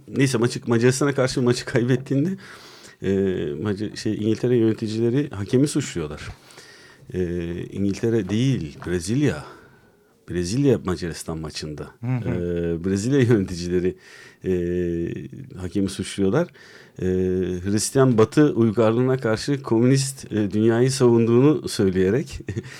[0.07, 2.29] neyse maçı Macaristan'a karşı maçı kaybettiğinde
[3.01, 3.09] e,
[3.61, 6.27] Maca- şey İngiltere yöneticileri hakemi suçluyorlar.
[7.13, 9.45] E, İngiltere değil Brezilya.
[10.29, 11.87] Brezilya Macaristan maçında.
[12.01, 12.29] Hı hı.
[12.29, 13.95] E, Brezilya yöneticileri
[14.45, 14.51] e,
[15.57, 16.47] hakemi suçluyorlar.
[17.01, 17.05] E,
[17.63, 22.39] Hristiyan Batı uygarlığına karşı komünist e, dünyayı savunduğunu söyleyerek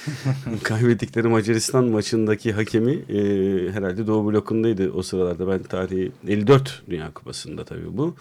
[0.64, 3.20] kaybettikleri Macaristan maçındaki hakemi e,
[3.72, 5.48] herhalde Doğu blokundaydı o sıralarda.
[5.48, 8.16] Ben tarihi 54 Dünya Kupası'nda tabii bu.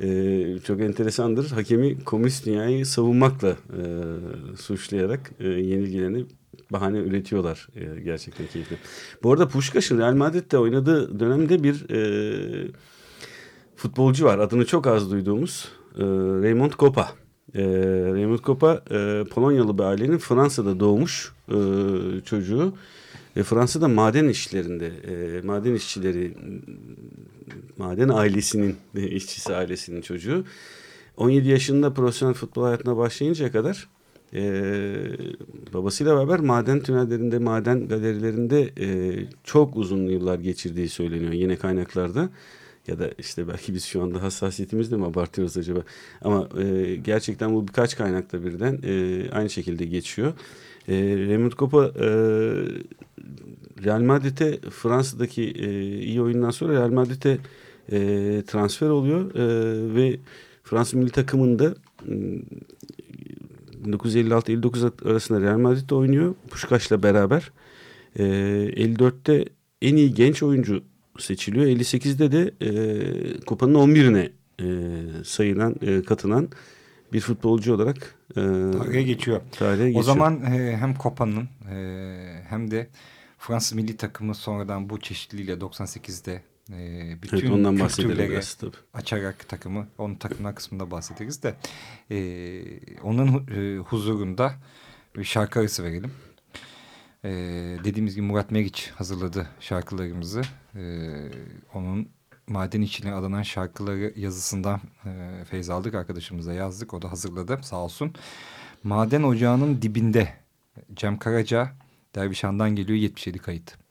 [0.00, 1.50] E, çok enteresandır.
[1.50, 3.82] Hakemi komünist dünyayı savunmakla e,
[4.56, 6.24] suçlayarak e, yenilgilerini
[6.72, 8.76] bahane üretiyorlar e, gerçekten keyifli.
[9.22, 12.70] Bu arada Puşkaş'ın Real Madrid'de oynadığı dönemde bir e,
[13.76, 14.38] futbolcu var.
[14.38, 16.02] Adını çok az duyduğumuz e,
[16.42, 17.12] Raymond Kopa.
[17.54, 17.62] E,
[18.12, 21.56] Raymond Kopa e, Polonyalı bir ailenin Fransa'da doğmuş e,
[22.24, 22.74] çocuğu.
[23.36, 26.34] Ve Fransa'da maden işçilerinde, e, maden işçileri,
[27.76, 30.44] maden ailesinin, e, işçisi ailesinin çocuğu.
[31.16, 33.88] 17 yaşında profesyonel futbol hayatına başlayıncaya kadar
[34.34, 34.42] e,
[35.74, 38.88] babasıyla beraber maden tünellerinde, maden galerilerinde e,
[39.44, 42.28] çok uzun yıllar geçirdiği söyleniyor yine kaynaklarda.
[42.86, 45.82] Ya da işte belki biz şu anda hassasiyetimizle mi abartıyoruz acaba?
[46.22, 50.32] Ama e, gerçekten bu birkaç kaynakta birden e, aynı şekilde geçiyor.
[50.88, 50.94] E,
[51.28, 52.08] Raymond Kopa e,
[53.84, 57.38] Real Madrid'e Fransa'daki e, iyi oyundan sonra Real Madrid'e
[57.92, 57.98] e,
[58.46, 60.18] transfer oluyor e, ve
[60.62, 61.74] Fransız milli takımında
[63.84, 66.34] 1956-59 arasında Real Madrid'de oynuyor.
[66.50, 67.52] Puşkaş'la beraber.
[68.16, 69.44] E, 54'te
[69.82, 70.82] en iyi genç oyuncu
[71.18, 71.66] seçiliyor.
[71.66, 76.48] 58'de de e, Kupa'nın 11'ine e, sayılan, e, katılan
[77.12, 78.34] bir futbolcu olarak e,
[78.78, 79.40] tarihe geçiyor.
[79.52, 80.00] Tarihe geçiyor.
[80.00, 81.76] O zaman e, hem Kopa'nın e,
[82.48, 82.88] hem de
[83.38, 88.40] Fransız milli takımı sonradan bu çeşitliliğiyle 98'de e, bütün evet, ondan kültürleri
[88.94, 91.54] açarak takımı, onun takımlar kısmında bahsederiz de
[92.10, 92.18] e,
[93.02, 94.54] onun e, huzurunda
[95.16, 96.12] bir şarkı arası verelim.
[97.24, 97.30] E,
[97.84, 100.42] dediğimiz gibi Murat Meriç hazırladı şarkılarımızı.
[100.74, 100.82] E,
[101.74, 102.08] onun
[102.46, 106.94] maden içine adanan şarkıları yazısından e, feyz aldık arkadaşımıza yazdık.
[106.94, 108.14] O da hazırladı sağ olsun.
[108.84, 110.34] Maden ocağının dibinde
[110.94, 111.72] Cem Karaca
[112.14, 113.87] Dervişan'dan geliyor 77 kayıt.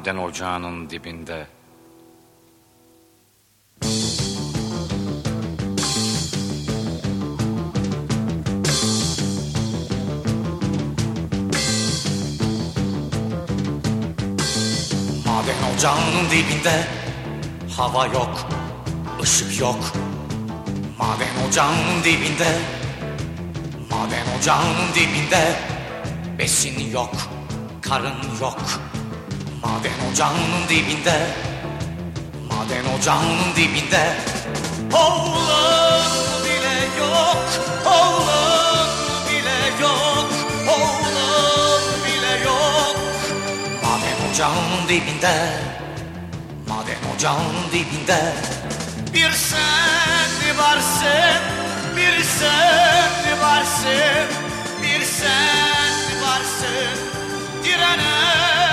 [0.00, 1.46] Maden ocağının dibinde.
[15.26, 16.86] Maden ocağının dibinde
[17.76, 18.48] hava yok,
[19.22, 19.76] ışık yok.
[20.98, 22.58] Maden ocağının dibinde,
[23.90, 25.56] maden ocağının dibinde
[26.38, 27.14] besin yok,
[27.82, 28.60] karın yok.
[30.12, 31.26] Ocağının dibinde.
[32.48, 34.16] Maden ocağının dibinde.
[34.92, 36.02] Oğlan
[36.44, 37.44] bile yok
[37.86, 38.86] Oğlan
[39.28, 40.26] bile yok
[40.68, 42.96] Oğlan bile yok.
[43.84, 45.52] Maden ocağının dibinde.
[46.68, 48.32] Maden ocağının dibinde.
[49.14, 51.42] Bir sen varsın?
[51.96, 54.26] Bir sen varsın?
[54.82, 56.98] Bir sen varsın?
[57.64, 58.69] Direnen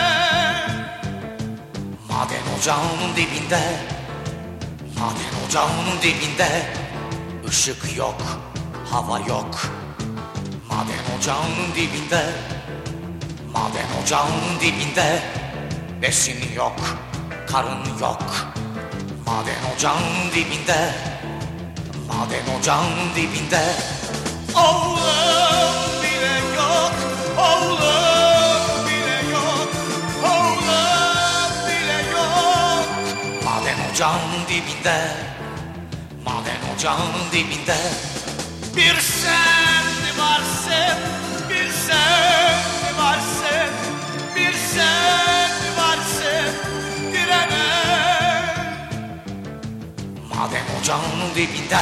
[2.58, 3.60] ocağının dibinde.
[5.00, 6.66] Maden ocağının dibinde.
[7.50, 8.22] Işık yok,
[8.92, 9.60] hava yok.
[10.70, 12.26] Maden ocağının dibinde.
[13.54, 15.24] Maden ocağının dibinde.
[16.02, 16.80] Besin yok,
[17.48, 18.24] karın yok.
[19.26, 20.94] Maden ocağının dibinde.
[22.08, 23.62] Maden ocağının dibinde.
[24.56, 26.92] Oğlum bile yok
[27.38, 28.17] Oğlum
[33.98, 35.12] ocağının dibinde
[36.26, 37.76] Maden ocağının dibinde.
[38.76, 39.84] Bir sen
[40.20, 41.00] varsın
[41.50, 42.62] Bir sen
[42.98, 43.74] varsın?
[44.36, 46.56] Bir sen varsın?
[47.12, 47.68] Direne.
[50.36, 51.80] Maden ocağının dibinde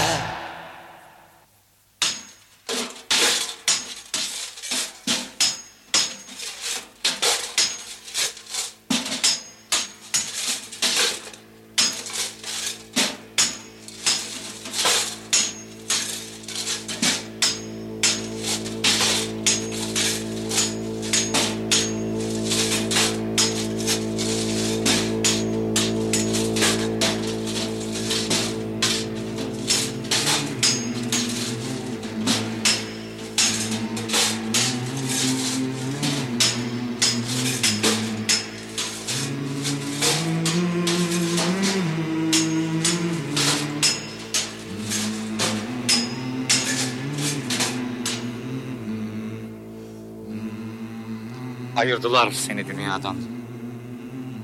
[51.85, 53.15] Ayırdılar seni dünyadan.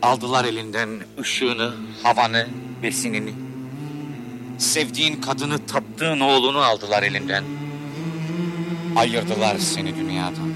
[0.02, 0.90] Aldılar elinden
[1.20, 1.74] ışığını,
[2.04, 2.48] havanı,
[2.84, 3.34] besinini.
[4.58, 7.44] Sevdiğin kadını, taptığın oğlunu aldılar elinden.
[8.96, 10.51] Ayırdılar seni dünyadan.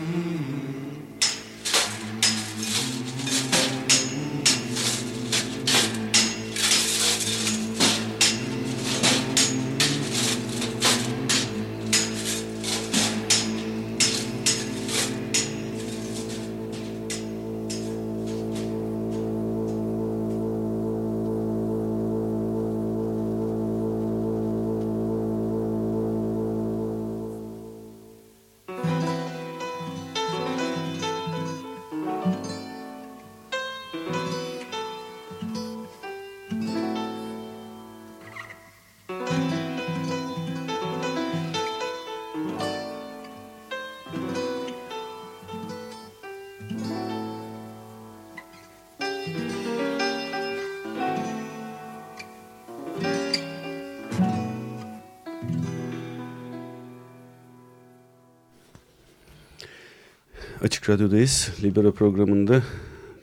[60.86, 61.52] Açık Radyo'dayız.
[61.64, 62.64] Libero programında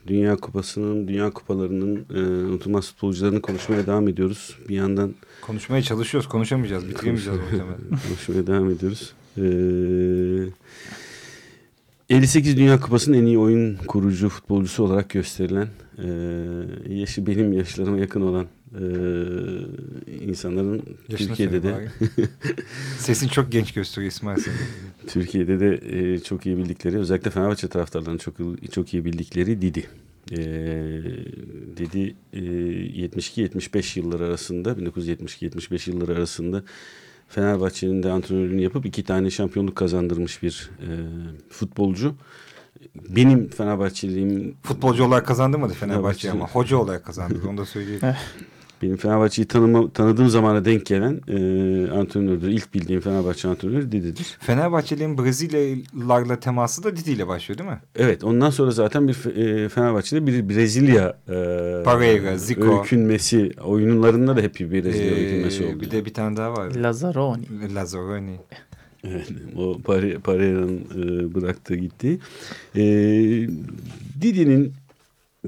[0.07, 4.59] Dünya Kupası'nın, Dünya Kupalarının e, unutulmaz futbolcularını konuşmaya devam ediyoruz.
[4.69, 7.79] Bir yandan Konuşmaya çalışıyoruz, konuşamayacağız, bitiremeyeceğiz muhtemelen.
[8.09, 9.13] konuşmaya devam ediyoruz.
[12.11, 16.09] E, 58 Dünya Kupası'nın en iyi oyun kurucu futbolcusu olarak gösterilen, e,
[16.95, 18.85] yaşı benim yaşlarıma yakın olan e,
[20.25, 21.89] insanların Yaşını Türkiye'de de.
[22.99, 24.57] Sesin çok genç gösteriyor İsmail senin.
[25.07, 25.81] Türkiye'de de
[26.15, 28.35] e, çok iyi bildikleri, özellikle Fenerbahçe taraftarlarının çok
[28.73, 29.87] çok iyi bildikleri Didi.
[30.33, 30.37] E,
[31.77, 36.63] Didi e, 72-75 yılları arasında, 1972-75 yılları arasında
[37.29, 40.89] Fenerbahçe'nin de antrenörlüğünü yapıp iki tane şampiyonluk kazandırmış bir e,
[41.51, 42.15] futbolcu.
[43.09, 48.09] Benim Fenerbahçeliğim Futbolcu olarak kazandırmadı Fenerbahçe Fenerbahçe- ama hoca olarak kazandırdı onu da söyleyelim.
[48.83, 52.49] benim Fenerbahçe'yi tanıma, tanıdığım zamana denk gelen e, antrenördür.
[52.49, 54.37] İlk bildiğim Fenerbahçe antrenörü Didi'dir.
[54.41, 57.79] Fenerbahçelilerin Brezilyalılarla teması da Didi ile başlıyor değil mi?
[57.97, 61.33] Evet ondan sonra zaten bir e, Fenerbahçe'de bir Brezilya e,
[61.85, 62.79] Pareira, Zico.
[62.79, 65.81] öykünmesi oyunlarında da hep bir Brezilya Ee, öykünmesi oldu.
[65.81, 66.71] bir de bir tane daha var.
[66.75, 67.75] Lazzaroni.
[67.75, 68.37] Lazzaroni.
[69.05, 72.19] Evet, o Pare- Pareira'nın e, bıraktığı gitti.
[72.77, 72.83] E,
[74.23, 74.73] Didi'nin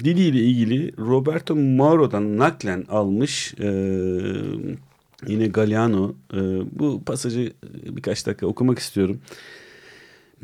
[0.01, 3.67] Didi ile ilgili Roberto Mauro'dan naklen almış e,
[5.27, 6.39] yine Galliano e,
[6.81, 7.53] bu pasajı
[7.85, 9.21] birkaç dakika okumak istiyorum.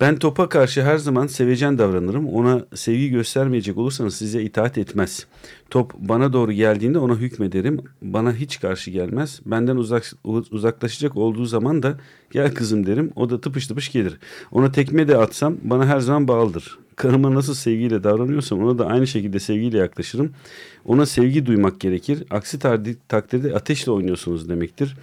[0.00, 2.28] Ben topa karşı her zaman sevecen davranırım.
[2.28, 5.26] Ona sevgi göstermeyecek olursanız size itaat etmez.
[5.70, 7.80] Top bana doğru geldiğinde ona hükmederim.
[8.02, 9.40] Bana hiç karşı gelmez.
[9.46, 11.98] Benden uzak, uzaklaşacak olduğu zaman da
[12.30, 13.12] gel kızım derim.
[13.16, 14.18] O da tıpış tıpış gelir.
[14.52, 16.78] Ona tekme de atsam bana her zaman bağlıdır.
[16.96, 20.32] Karıma nasıl sevgiyle davranıyorsam ona da aynı şekilde sevgiyle yaklaşırım.
[20.84, 22.24] Ona sevgi duymak gerekir.
[22.30, 22.58] Aksi
[23.08, 24.96] takdirde ateşle oynuyorsunuz demektir.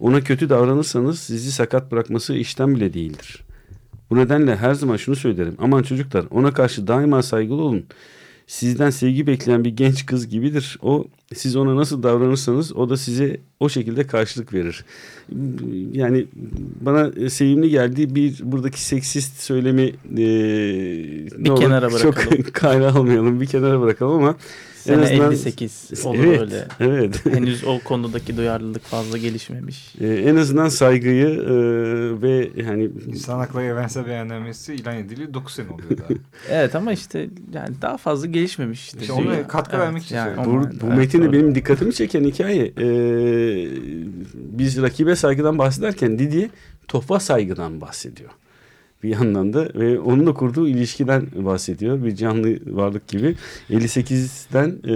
[0.00, 3.44] Ona kötü davranırsanız sizi sakat bırakması işten bile değildir.
[4.10, 5.54] Bu nedenle her zaman şunu söylerim.
[5.58, 7.84] Aman çocuklar ona karşı daima saygılı olun.
[8.46, 10.78] Sizden sevgi bekleyen bir genç kız gibidir.
[10.82, 11.04] O
[11.34, 14.84] siz ona nasıl davranırsanız o da size o şekilde karşılık verir.
[15.92, 16.26] Yani
[16.80, 22.44] bana sevimli geldiği bir buradaki seksist söylemi e, Bir ne olur kenara çok bırakalım.
[22.52, 24.36] kayra almayalım bir kenara bırakalım ama
[24.94, 26.68] Sene azından- 58 olur evet, öyle.
[26.80, 27.26] Evet.
[27.34, 29.94] Henüz o konudaki duyarlılık fazla gelişmemiş.
[30.00, 31.52] Ee, en azından saygıyı e,
[32.22, 36.08] ve yani İnsan Hakları Evrensel Beyannamesi ilan edildi 9 sene oluyor daha.
[36.50, 39.00] Evet ama işte yani daha fazla gelişmemiş işte.
[39.00, 41.32] İşte ona katkı vermek için yani bu, bu evet, metinde doğru.
[41.32, 42.88] benim dikkatimi çeken hikaye e,
[44.34, 46.50] biz rakibe saygıdan bahsederken Didier
[46.88, 48.30] topa saygıdan bahsediyor.
[49.02, 52.04] Bir yandan da ve onunla kurduğu ilişkiden bahsediyor.
[52.04, 53.36] Bir canlı varlık gibi.
[53.70, 54.92] 58'den e,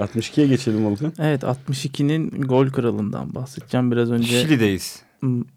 [0.00, 1.12] 62'ye geçelim Volkan.
[1.18, 4.42] Evet 62'nin gol kralından bahsedeceğim biraz önce.
[4.42, 5.02] Şili'deyiz.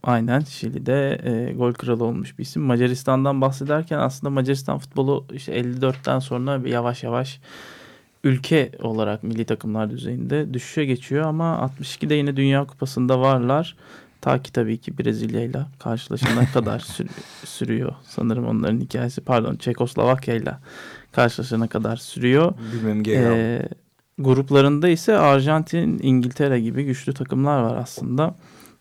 [0.03, 2.61] Aynen Şili'de e, gol kralı olmuş bir isim.
[2.61, 7.39] Macaristan'dan bahsederken aslında Macaristan futbolu işte 54'ten sonra bir yavaş yavaş
[8.23, 13.75] ülke olarak milli takımlar düzeyinde düşüşe geçiyor ama 62'de yine Dünya Kupası'nda varlar.
[14.21, 17.09] Ta ki tabii ki Brezilya ile karşılaşana kadar sür-
[17.45, 19.21] sürüyor sanırım onların hikayesi.
[19.21, 20.53] Pardon Çekoslovakya ile
[21.11, 22.53] karşılaşana kadar sürüyor.
[22.73, 23.03] Bilmem.
[23.07, 23.69] Ee,
[24.19, 28.35] gruplarında ise Arjantin, İngiltere gibi güçlü takımlar var aslında.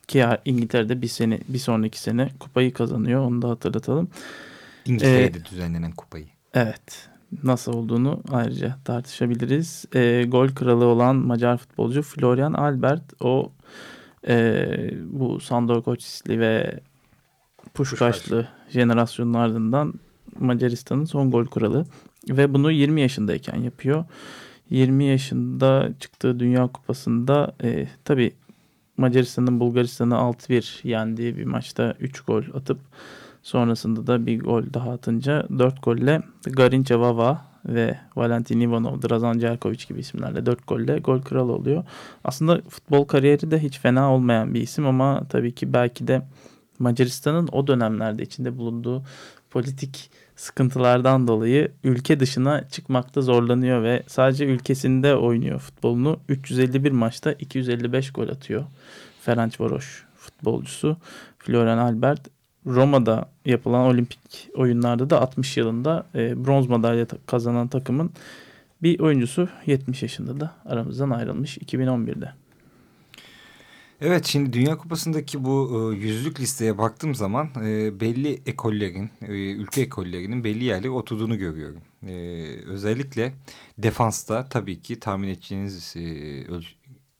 [0.08, 3.20] Ki İngiltere'de bir sene, bir sonraki sene kupayı kazanıyor.
[3.20, 4.08] Onu da hatırlatalım.
[4.86, 6.26] İngiltere'de düzenlenen kupayı.
[6.54, 7.08] Evet.
[7.42, 9.84] Nasıl olduğunu ayrıca tartışabiliriz.
[9.94, 13.52] Ee, gol kralı olan Macar futbolcu Florian Albert o
[14.28, 14.66] e,
[15.06, 16.80] bu Sandor Koçisli ve
[17.74, 19.94] Puşkaşlı jenerasyonun ardından
[20.38, 21.84] Macaristan'ın son gol kralı
[22.28, 24.04] ve bunu 20 yaşındayken yapıyor.
[24.70, 28.32] 20 yaşında çıktığı Dünya Kupası'nda e, tabi
[28.96, 32.78] Macaristan'ın Bulgaristan'ı 6-1 yendiği bir maçta 3 gol atıp
[33.42, 39.86] sonrasında da bir gol daha atınca 4 golle Garinca Vava ve Valentin Ivanov, Drazan Cerkovic
[39.88, 41.84] gibi isimlerle 4 golle gol kralı oluyor.
[42.24, 46.22] Aslında futbol kariyeri de hiç fena olmayan bir isim ama tabii ki belki de
[46.78, 49.02] Macaristan'ın o dönemlerde içinde bulunduğu
[49.50, 56.20] politik sıkıntılardan dolayı ülke dışına çıkmakta zorlanıyor ve sadece ülkesinde oynuyor futbolunu.
[56.28, 58.64] 351 maçta 255 gol atıyor.
[59.20, 59.86] Ferencvaros
[60.16, 60.96] futbolcusu
[61.38, 62.28] Florian Albert.
[62.66, 68.10] Roma'da yapılan olimpik oyunlarda da 60 yılında e, bronz madalya kazanan takımın
[68.82, 72.32] bir oyuncusu 70 yaşında da aramızdan ayrılmış 2011'de.
[74.00, 79.80] Evet şimdi Dünya Kupası'ndaki bu e, yüzlük listeye baktığım zaman e, belli ekollerin, e, ülke
[79.80, 81.82] ekollerinin belli yerlere oturduğunu görüyorum.
[82.06, 82.12] E,
[82.66, 83.32] özellikle
[83.78, 86.46] defansta tabii ki tahmin edeceğiniz e,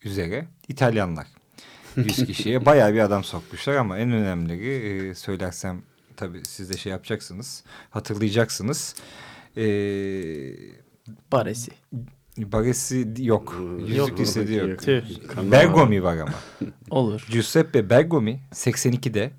[0.03, 1.27] üzere İtalyanlar.
[1.95, 5.81] 100 kişiye bayağı bir adam sokmuşlar ama en önemlileri e, söylersem
[6.17, 7.63] tabii siz de şey yapacaksınız.
[7.89, 8.95] Hatırlayacaksınız.
[9.57, 9.63] E,
[11.31, 11.71] Baresi.
[12.37, 13.61] Baresi yok.
[13.79, 14.19] Yüzük Yok.
[14.19, 14.79] listede yok.
[14.79, 15.03] Tüh.
[15.51, 16.33] Bergomi var ama.
[16.89, 17.27] Olur.
[17.31, 19.31] Giuseppe Bergomi 82'de,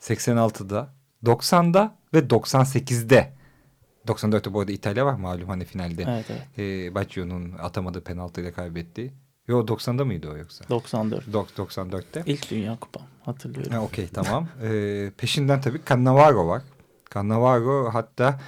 [0.00, 0.94] 86'da,
[1.24, 3.32] 90'da ve 98'de.
[4.06, 6.04] 94'te bu arada İtalya var malum hani finalde.
[6.08, 6.58] Evet evet.
[6.58, 9.12] E, Baggio'nun atamadığı penaltıyla kaybetti.
[9.50, 10.64] Yo 90'da mıydı o yoksa?
[10.68, 11.26] 94.
[11.28, 12.22] Dok- 94'te.
[12.26, 13.72] İlk Dünya Kupam hatırlıyorum.
[13.72, 14.48] Ha, Okey tamam.
[14.62, 16.62] Ee, peşinden tabii Cannavaro var.
[17.14, 18.40] Cannavaro hatta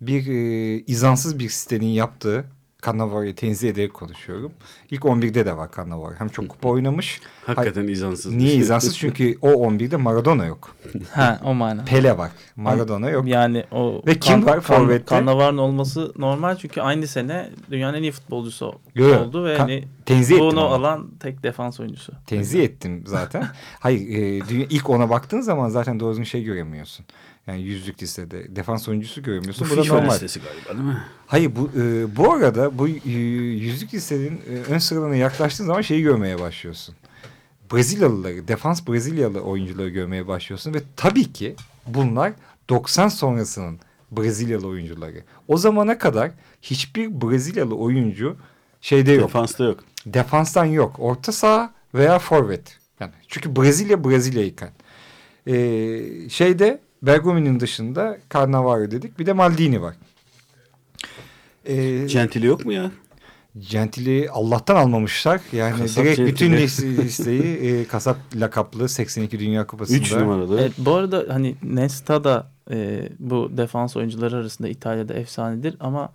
[0.00, 2.44] bir e, izansız bir sitenin yaptığı
[2.86, 4.52] Cannavaro'yu tenzih ederek konuşuyorum.
[4.90, 6.14] İlk 11'de de var Cannavaro.
[6.18, 7.20] Hem çok kupa oynamış.
[7.46, 8.34] Hakikaten izansız.
[8.34, 8.98] Niye izansız?
[8.98, 10.76] Çünkü o 11'de Maradona yok.
[11.10, 11.84] Ha o mana.
[11.84, 12.30] Pele var.
[12.56, 13.26] Maradona yok.
[13.26, 15.14] Yani o Ve kim var forvette?
[15.14, 19.84] Cannavaro'nun olması normal çünkü aynı sene dünyanın en iyi futbolcusu Yo, oldu ve Ka- hani
[20.06, 20.74] tenzih ettim bunu ama.
[20.74, 22.12] alan tek defans oyuncusu.
[22.26, 23.46] Tenzih ettim zaten.
[23.80, 27.06] Hayır e, dünya, ilk ona baktığın zaman zaten doğru düzgün şey göremiyorsun.
[27.50, 29.68] Yani yüzlük listede defans oyuncusu göremiyorsun.
[29.70, 30.14] Bu, da normal.
[30.14, 31.02] listesi galiba değil mi?
[31.26, 36.02] Hayır bu e, bu arada bu e, yüzlük listenin e, ön sıralarına yaklaştığın zaman şeyi
[36.02, 36.94] görmeye başlıyorsun.
[37.72, 41.54] Brezilyalıları, defans Brezilyalı oyuncuları görmeye başlıyorsun ve tabii ki
[41.86, 42.32] bunlar
[42.68, 43.78] 90 sonrasının
[44.12, 45.24] Brezilyalı oyuncuları.
[45.48, 46.30] O zamana kadar
[46.62, 48.36] hiçbir Brezilyalı oyuncu
[48.80, 49.28] şeyde yok.
[49.28, 49.84] Defansta yok.
[50.06, 50.96] Defanstan yok.
[50.98, 52.78] Orta saha veya forvet.
[53.00, 54.70] Yani çünkü Brezilya Brezilya'yken.
[55.46, 59.18] Ee, şeyde Bergomi'nin dışında Cannavaro dedik.
[59.18, 59.94] Bir de Maldini var.
[61.64, 62.90] Ee, Gentili yok mu ya?
[63.70, 65.40] Gentili Allah'tan almamışlar.
[65.52, 66.34] Yani Kasap direkt Gentili.
[66.34, 69.98] bütün liste- listeyi e, kasap lakaplı 82 Dünya Kupası'nda.
[69.98, 70.60] 3 numaralı.
[70.60, 76.12] Evet, bu arada hani Nesta da e, bu defans oyuncuları arasında İtalya'da efsanedir ama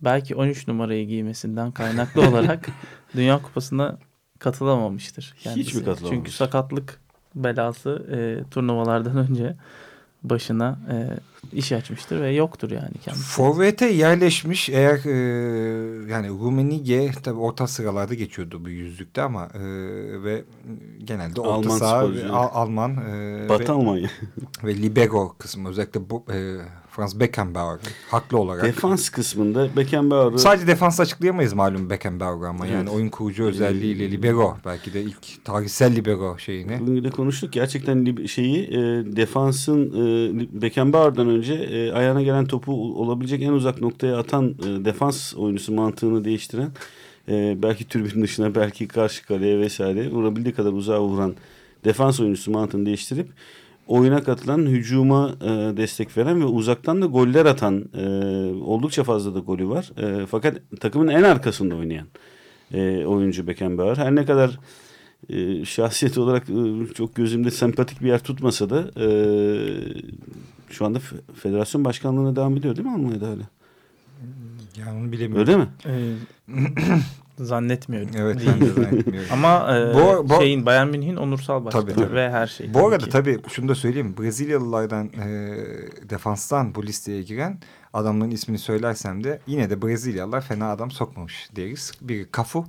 [0.00, 2.66] belki 13 numarayı giymesinden kaynaklı olarak
[3.16, 3.98] Dünya Kupası'na
[4.38, 5.34] katılamamıştır.
[5.42, 5.76] kendisi.
[5.78, 6.10] mi katılamamış?
[6.18, 7.00] Çünkü sakatlık
[7.34, 9.56] belası e, turnuvalardan önce
[10.30, 10.96] başına e,
[11.56, 13.24] iş açmıştır ve yoktur yani kendisi.
[13.24, 15.16] Forvet'e yerleşmiş eğer e,
[16.10, 19.60] yani Rumenige tabii orta sıralarda geçiyordu bu yüzlükte ama e,
[20.22, 20.44] ve
[21.04, 22.24] genelde orta Alman saha sporcu.
[22.24, 24.10] ve Al- Alman e, Batı ve, Almanya.
[24.64, 26.56] ve libero kısmı özellikle bu e,
[26.96, 27.78] Franz Beckenbauer
[28.10, 28.64] haklı olarak.
[28.64, 34.94] Defans kısmında Beckenbauer'ı Sadece defans açıklayamayız malum Beckenbauer ama yani oyun kurucu özelliğiyle libero belki
[34.94, 36.80] de ilk tarihsel libero şeyini.
[36.80, 37.52] Bugün de konuştuk.
[37.52, 38.76] Gerçekten şeyi e,
[39.16, 45.34] defansın e, Beckenbauer'dan önce e, ayağına gelen topu olabilecek en uzak noktaya atan e, defans
[45.34, 46.70] oyuncusu mantığını değiştiren
[47.28, 51.34] e, belki türbün dışına belki karşı kaleye vesaire vurabildiği kadar uzağa vuran
[51.84, 53.28] defans oyuncusu mantığını değiştirip
[53.86, 58.06] oyuna katılan, hücuma e, destek veren ve uzaktan da goller atan e,
[58.64, 59.92] oldukça fazla da golü var.
[59.98, 62.06] E, fakat takımın en arkasında oynayan
[62.72, 63.96] e, oyuncu Beckenbauer.
[63.96, 64.58] Her ne kadar
[65.28, 69.08] e, şahsiyet olarak e, çok gözümde sempatik bir yer tutmasa da e,
[70.70, 73.48] şu anda fe- federasyon başkanlığına devam ediyor değil mi Almanya'da hala?
[74.78, 75.48] Yani onu bilemiyorum.
[75.48, 75.68] Öyle mi?
[75.86, 75.92] E,
[77.38, 78.10] zannetmiyorum.
[78.16, 78.50] Evet Değil.
[78.54, 79.28] ben de zannetmiyorum.
[79.32, 82.14] Ama e, Bu- bu- şeyin Bayern Münih'in onursal başkanı Tabii, tabii.
[82.14, 82.74] ve her şey.
[82.74, 83.10] Bu arada ki.
[83.10, 84.14] tabii şunu da söyleyeyim.
[84.18, 85.56] Brezilyalılardan e,
[86.10, 87.60] defanstan bu listeye giren
[87.92, 91.92] adamların ismini söylersem de yine de Brezilyalılar fena adam sokmamış deriz.
[92.00, 92.64] Biri Cafu,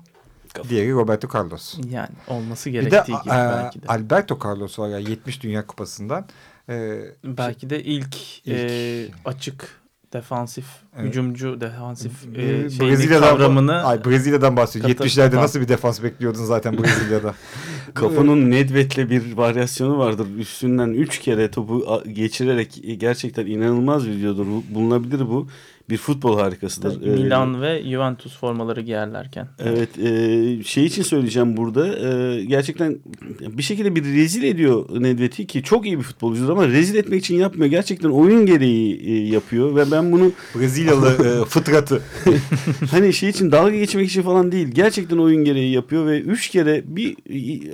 [0.70, 1.78] diğeri Roberto Carlos.
[1.89, 3.88] Yani olması Bir de gerektiği gibi a- belki de.
[3.88, 6.26] Alberto Carlos var ya 70 Dünya Kupası'ndan.
[6.70, 8.15] E, Belki de ilk,
[8.47, 8.57] İlk.
[8.57, 9.80] e, açık
[10.14, 11.08] defansif, Evet.
[11.10, 12.36] hücumcu defansif e,
[12.80, 14.89] Brezilya'dan, kavramını ay, Brezilya'dan bahsediyor.
[14.91, 17.36] katı- 70'lerde katan- nasıl bir defans bekliyordun zaten Brezilya'da?
[17.93, 20.28] Kafanın Nedved'le bir varyasyonu vardır.
[20.38, 24.45] Üstünden üç kere topu geçirerek e, gerçekten inanılmaz videodur.
[24.47, 25.47] Bu- Bulunabilir bu.
[25.90, 27.02] Bir futbol harikasıdır.
[27.02, 29.48] Ee, Milan ve Juventus formaları giyerlerken.
[29.60, 33.00] Evet e, şey için söyleyeceğim burada e, gerçekten
[33.40, 37.36] bir şekilde bir rezil ediyor Nedved'i ki çok iyi bir futbolcudur ama rezil etmek için
[37.36, 37.72] yapmıyor.
[37.72, 42.02] Gerçekten oyun gereği e, yapıyor ve ben bunu Brezilyalı e, fıtratı.
[42.92, 44.68] hani şey için dalga geçmek için falan değil.
[44.68, 47.16] Gerçekten oyun gereği yapıyor ve üç kere bir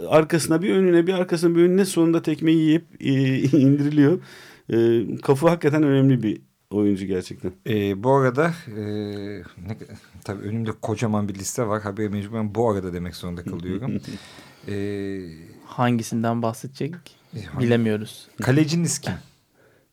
[0.10, 4.20] arkasına bir önüne bir arkasına bir önüne sonunda tekmeyi yiyip e, indiriliyor.
[4.74, 7.52] E, kafa hakikaten önemli bir oyuncu gerçekten.
[7.70, 8.82] E, bu arada e,
[9.68, 9.78] ne,
[10.24, 11.82] tabii önümde kocaman bir liste var.
[11.82, 14.02] Haberi mecburen bu arada demek zorunda kalıyorum.
[14.68, 14.74] e,
[15.66, 16.96] Hangisinden bahsedecek
[17.36, 18.28] hangi- bilemiyoruz.
[18.42, 19.14] kaleciniz kim?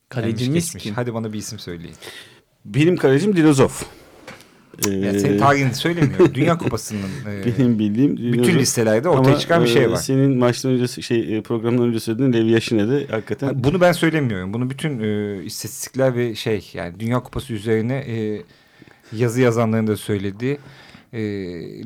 [0.09, 0.95] Kalecimiz kim?
[0.95, 1.95] Hadi bana bir isim söyleyin.
[2.65, 3.71] Benim kalecim Dilozov.
[4.89, 6.31] E, Yani senin tarihini söylemiyorum.
[6.35, 8.59] Dünya Kupası'nın e, benim bildiğim bütün Dilozov.
[8.59, 9.97] listelerde ortaya Ama, çıkan bir e, şey var.
[9.97, 14.53] Senin maçtan önce şey e, programdan önce söylediğin Levi Yaşin'e de hakikaten Bunu ben söylemiyorum.
[14.55, 18.43] Bunu bütün e, istatistikler ve şey yani Dünya Kupası üzerine e,
[19.17, 20.59] yazı yazanların da söylediği
[21.13, 21.21] e,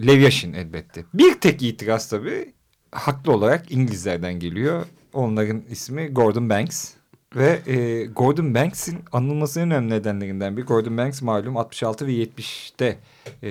[0.06, 1.04] Levyaşin elbette.
[1.14, 2.52] Bir tek itiraz tabii
[2.90, 4.86] haklı olarak İngilizlerden geliyor.
[5.12, 6.90] Onların ismi Gordon Banks.
[7.36, 10.64] Ve e, Gordon Banks'in anılmasının önemli nedenlerinden biri.
[10.64, 12.98] Gordon Banks malum 66 ve 70'te
[13.42, 13.48] e,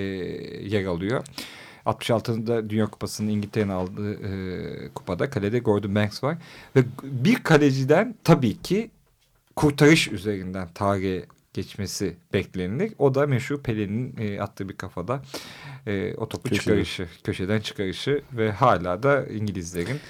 [0.68, 1.24] yer alıyor.
[1.86, 6.36] 66'da Dünya Kupası'nın İngiltere'nin aldığı e, kupada kalede Gordon Banks var.
[6.76, 8.90] Ve bir kaleciden tabii ki
[9.56, 12.92] kurtarış üzerinden tarihe geçmesi beklenilir.
[12.98, 15.22] O da meşhur Pelin'in e, attığı bir kafada
[15.86, 16.64] e, o topu Köşeden.
[16.64, 20.00] çıkarışı, köşeden çıkarışı ve hala da İngilizlerin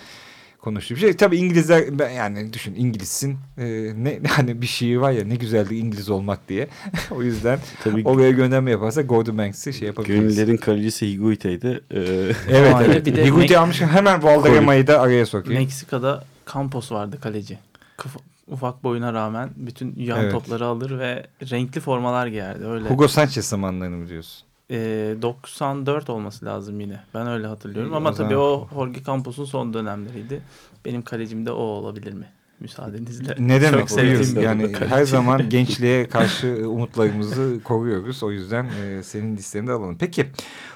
[0.65, 1.17] konuştuğu bir şey.
[1.17, 3.65] Tabii İngilizler ben yani düşün İngilizsin e,
[3.97, 6.69] ne hani bir şiir var ya ne güzeldi İngiliz olmak diye.
[7.11, 10.37] o yüzden Tabii oraya gönderme yaparsa Gordon Banks'i şey yapabiliriz.
[10.37, 11.85] gönüllerin kalecisi Higuita'ydı.
[11.91, 13.07] Ee, Evet, evet.
[13.07, 15.59] bir de Higuiti Mek- almışken hemen Valderemay'ı da araya sokuyor.
[15.61, 17.59] Meksika'da Campos vardı kaleci.
[17.99, 20.33] Kıf- ufak boyuna rağmen bütün yan Evet.
[20.33, 22.67] topları alır ve renkli formalar giyerdi.
[22.67, 22.89] Öyle.
[22.89, 24.47] Hugo Sanchez zamanlarını mı diyorsun?
[24.75, 27.01] Ee, 94 olması lazım yine.
[27.15, 27.93] Ben öyle hatırlıyorum.
[27.93, 30.43] İyi, Ama o tabii o Jorge Campos'un son dönemleriydi.
[30.85, 32.27] Benim kalecim de o olabilir mi?
[32.61, 33.35] Müsaadenizle.
[33.39, 33.99] Ne demek Çok
[34.43, 38.23] yani her zaman gençliğe karşı e, umutlarımızı koruyoruz.
[38.23, 39.97] O yüzden e, senin listeni de alalım.
[39.99, 40.27] Peki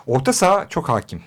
[0.07, 1.21] orta saha çok hakim.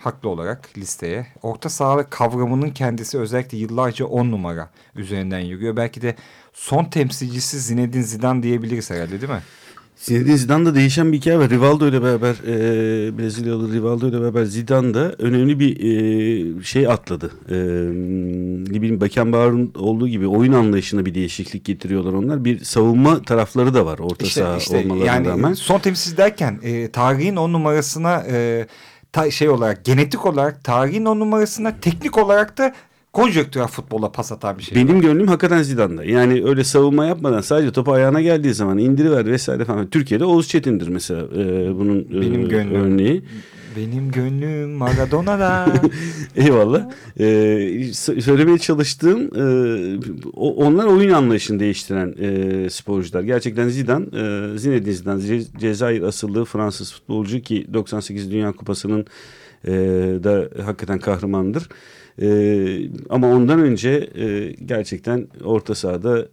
[0.00, 1.26] Haklı olarak listeye.
[1.42, 5.76] Orta saha kavramının kendisi özellikle yıllarca on numara üzerinden yürüyor.
[5.76, 6.16] Belki de
[6.52, 9.42] son temsilcisi Zinedine Zidane diyebiliriz herhalde değil mi?
[9.96, 11.50] Zinedine Zidane'da değişen bir hikaye var.
[11.50, 17.30] Rivaldo ile beraber e, Brezilyalı Rivaldo ile beraber Zidane da önemli bir e, şey atladı.
[17.50, 17.54] E,
[18.72, 22.44] ne bileyim Beckenbauer'ın olduğu gibi oyun anlayışına bir değişiklik getiriyorlar onlar.
[22.44, 25.52] Bir savunma tarafları da var orta saha olmalarına yani rağmen.
[25.52, 28.66] son temsilci derken e, tarihin on numarasına e,
[29.12, 32.74] ta- şey olarak genetik olarak tarihin on numarasına teknik olarak da
[33.14, 34.76] konjonktürel futbola pas atan bir şey.
[34.76, 35.02] Benim var.
[35.02, 36.04] gönlüm hakikaten Zidane'da.
[36.04, 39.90] Yani öyle savunma yapmadan sadece topu ayağına geldiği zaman indiriver vesaire falan.
[39.90, 42.74] Türkiye'de Oğuz Çetin'dir mesela e, bunun e, Benim gönlüm.
[42.74, 43.22] örneği.
[43.76, 45.66] Benim gönlüm Maradona'da.
[46.36, 46.90] Eyvallah.
[47.20, 49.44] Ee, söylemeye çalıştığım e,
[50.36, 53.22] onlar oyun anlayışını değiştiren e, sporcular.
[53.22, 59.06] Gerçekten Zidane, e, Zinedine Zidane, Ce- Cezayir asıllı Fransız futbolcu ki 98 Dünya Kupası'nın
[59.64, 59.72] e,
[60.24, 61.62] da hakikaten kahramandır.
[61.62, 61.66] E,
[63.10, 66.28] ama ondan önce e, gerçekten orta sahada e,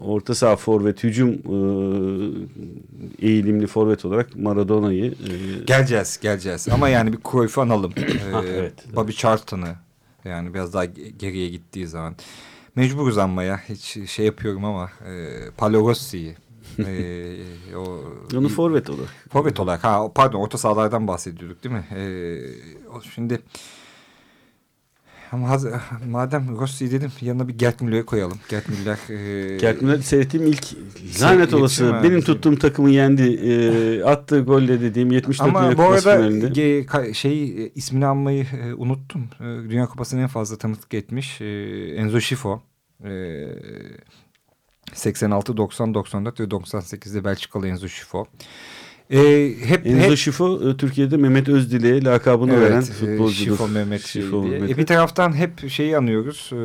[0.00, 6.68] orta saha forvet hücum e, eğilimli forvet olarak Maradona'yı e, geleceğiz, geleceğiz.
[6.68, 7.92] Ama yani bir Cruyff'u analım.
[8.32, 8.96] Ha, Ee, evet.
[8.96, 9.74] Bobby Charlton'ı
[10.24, 12.14] yani biraz daha ge- geriye gittiği zaman.
[12.76, 13.60] Mecburuz anmaya.
[13.68, 16.34] Hiç şey yapıyorum ama e, Paolo Rossi'yi.
[16.78, 17.36] e,
[17.76, 18.00] o,
[18.36, 19.08] onu forvet olarak.
[19.32, 21.84] Forvet olarak ha pardon orta sahalardan bahsediyorduk değil mi?
[21.96, 22.38] Ee,
[23.14, 23.40] şimdi
[26.06, 28.38] madem Rossi dedim yanına bir Gert Müller'i koyalım.
[28.48, 30.66] Gert Müller e, Gert Müller seyrettiğim ilk
[31.22, 33.22] lanet olası benim tuttuğum takımı yendi.
[33.22, 38.46] E, attığı golle dediğim 74 ama Dünya bu arada ge- ka- şey e, ismini anmayı
[38.64, 39.28] e, unuttum.
[39.40, 41.44] E, Dünya Kupası'nı en fazla tanıklık etmiş e,
[41.96, 42.62] Enzo Schifo.
[43.04, 43.10] E,
[44.94, 48.26] 86, 90, 94 ve 98'de Belçikalı Enzo Schifo.
[49.10, 53.32] E, hep, Enzo hep Şifo e, Türkiye'de Mehmet Özdilek'e lakabını veren e, futbolcudur.
[53.32, 54.52] Şifo Mehmet Şifo diye.
[54.52, 54.70] Mehmet.
[54.70, 56.50] E, bir taraftan hep şeyi anıyoruz.
[56.52, 56.56] E,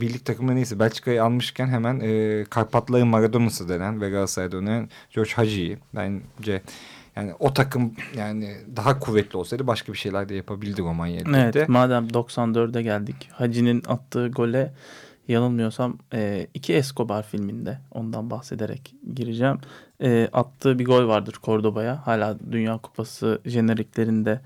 [0.00, 5.78] birlik takımı neyse Belçika'yı almışken hemen e, Karpatların Maradona'sı denen ve Galatasaray'da oynayan George Hagi'yi
[5.94, 6.62] bence
[7.16, 11.58] yani o takım yani daha kuvvetli olsaydı başka bir şeyler de yapabildi Romanya elbette.
[11.58, 13.28] Evet madem 94'e geldik.
[13.32, 14.72] Hacı'nin attığı gole
[15.28, 19.58] yanılmıyorsam e, iki Escobar filminde ondan bahsederek gireceğim.
[20.02, 22.06] E, attığı bir gol vardır Cordoba'ya.
[22.06, 24.40] Hala Dünya Kupası jeneriklerinde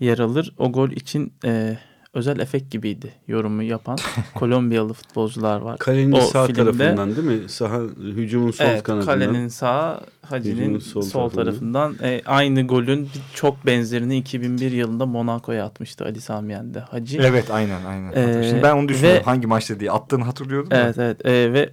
[0.00, 0.54] yer alır.
[0.58, 1.78] O gol için e,
[2.14, 3.98] özel efekt gibiydi yorumu yapan
[4.34, 5.78] Kolombiyalı futbolcular var.
[5.78, 7.48] Kalenin O sağ filmde- tarafından değil mi?
[7.48, 7.80] Saha
[8.16, 9.06] hücumun sol evet, kanadından.
[9.14, 11.96] kalenin sağ, Hacı'nin sol, sol tarafından.
[12.02, 16.80] E, aynı golün çok benzerini 2001 yılında Monaco'ya atmıştı Ali Sami Yen'de.
[16.80, 17.18] Hacı.
[17.22, 18.12] Evet aynen aynen.
[18.12, 20.76] Ee, Şimdi ben onu düşünüyorum ve- hangi maçta diye attığını hatırlıyordum da.
[20.84, 21.70] Evet evet E, ve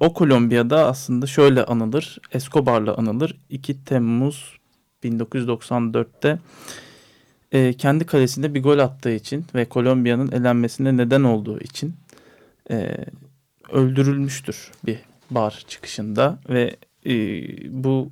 [0.00, 2.18] o Kolombiya'da aslında şöyle anılır.
[2.32, 3.36] Escobar'la anılır.
[3.50, 4.58] 2 Temmuz
[5.04, 6.38] 1994'te
[7.52, 11.94] e, kendi kalesinde bir gol attığı için ve Kolombiya'nın elenmesine neden olduğu için
[12.70, 12.96] e,
[13.72, 14.98] öldürülmüştür bir
[15.30, 16.76] bar çıkışında ve
[17.06, 17.12] e,
[17.82, 18.10] bu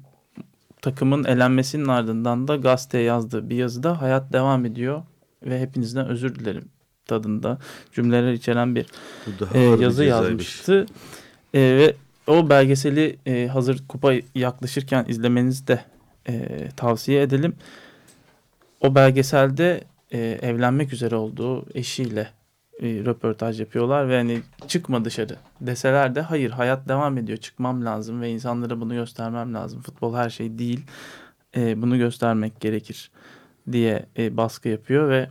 [0.83, 5.03] takımın elenmesinin ardından da gazeteye yazdığı bir yazıda hayat devam ediyor
[5.43, 6.69] ve hepinizden özür dilerim
[7.07, 7.59] tadında
[7.93, 8.87] cümleler içeren bir
[9.55, 10.09] e, bir yazı cezaymış.
[10.09, 10.87] yazmıştı.
[11.55, 11.95] E, ve
[12.27, 15.85] o belgeseli e, hazır kupa yaklaşırken izlemenizi de
[16.29, 17.55] e, tavsiye edelim.
[18.81, 22.29] O belgeselde e, evlenmek üzere olduğu eşiyle
[22.81, 28.21] e, röportaj yapıyorlar ve hani çıkma dışarı deseler de hayır hayat devam ediyor çıkmam lazım
[28.21, 29.83] ve insanlara bunu göstermem lazım.
[29.83, 30.81] Futbol her şey değil
[31.57, 33.11] e, bunu göstermek gerekir
[33.73, 35.29] diye e, baskı yapıyor ve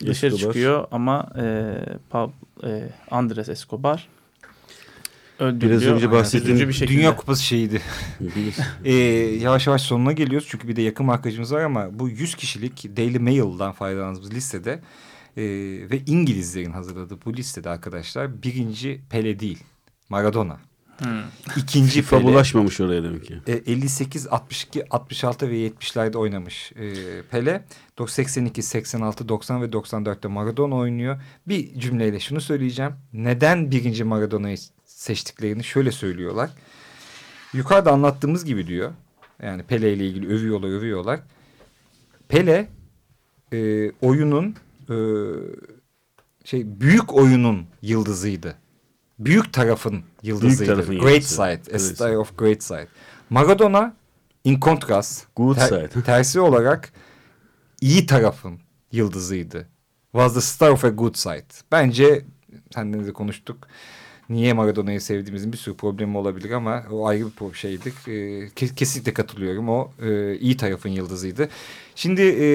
[0.00, 0.52] dışarı Escobar.
[0.52, 1.74] çıkıyor ama e,
[2.10, 2.30] Pab,
[2.64, 4.08] e, Andres Escobar
[5.38, 5.80] Öldürülüyor.
[5.80, 6.98] Biraz önce bahsettiğim bir şekilde.
[6.98, 7.80] Dünya Kupası şeyiydi.
[8.84, 8.92] Ee,
[9.40, 13.18] yavaş yavaş sonuna geliyoruz çünkü bir de yakın markacımız var ama bu 100 kişilik Daily
[13.18, 14.80] Mail'dan faydalandığımız listede
[15.36, 15.42] e,
[15.90, 19.58] ve İngilizlerin hazırladığı bu listede arkadaşlar birinci Pele değil
[20.08, 20.58] Maradona.
[20.98, 21.22] Hmm.
[21.56, 23.38] İkinci FIFA Pele bulaşmamış oraya demek ki.
[23.46, 26.92] e, 58, 62, 66 ve 70'lerde oynamış e,
[27.30, 27.64] Pele.
[28.06, 31.20] 82, 86, 90 ve 94'te Maradona oynuyor.
[31.48, 32.92] Bir cümleyle şunu söyleyeceğim.
[33.12, 34.56] Neden birinci Maradona'yı
[35.04, 36.50] seçtiklerini şöyle söylüyorlar.
[37.52, 38.92] Yukarıda anlattığımız gibi diyor.
[39.42, 41.20] Yani Pele ile ilgili övüyorlar, övüyorlar.
[42.28, 42.68] Pele
[43.52, 44.56] e, oyunun
[44.90, 44.96] e,
[46.44, 48.56] şey büyük oyunun yıldızıydı.
[49.18, 50.74] Büyük tarafın yıldızıydı.
[50.74, 51.34] tarafın great yıldızı.
[51.34, 51.76] side.
[51.76, 52.88] A star of great side.
[53.30, 53.96] Maradona
[54.44, 55.26] in contrast.
[55.36, 56.02] Good ter- side.
[56.04, 56.92] tersi olarak
[57.80, 58.60] iyi tarafın
[58.92, 59.68] yıldızıydı.
[60.12, 61.46] Was the star of a good side.
[61.72, 62.24] Bence
[62.74, 63.68] seninle de konuştuk.
[64.28, 67.92] Niye Maradona'yı sevdiğimizin bir sürü problemi olabilir ama o ayrı bir şeydir.
[68.08, 69.68] Ee, ke- kesinlikle katılıyorum.
[69.68, 71.48] O e, iyi tarafın yıldızıydı.
[71.94, 72.46] Şimdi e,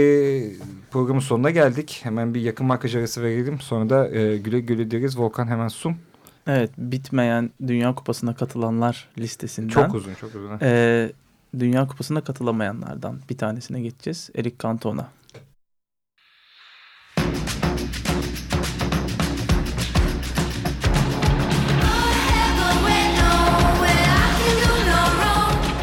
[0.91, 1.99] programın sonuna geldik.
[2.03, 3.59] Hemen bir yakın markaj arası verelim.
[3.59, 5.19] Sonra da e, güle güle deriz.
[5.19, 5.95] Volkan hemen sun.
[6.47, 9.69] Evet bitmeyen Dünya Kupası'na katılanlar listesinden.
[9.69, 10.57] Çok uzun çok uzun.
[10.61, 11.11] Ee,
[11.59, 14.29] Dünya Kupası'na katılamayanlardan bir tanesine geçeceğiz.
[14.35, 15.07] Eric Cantona.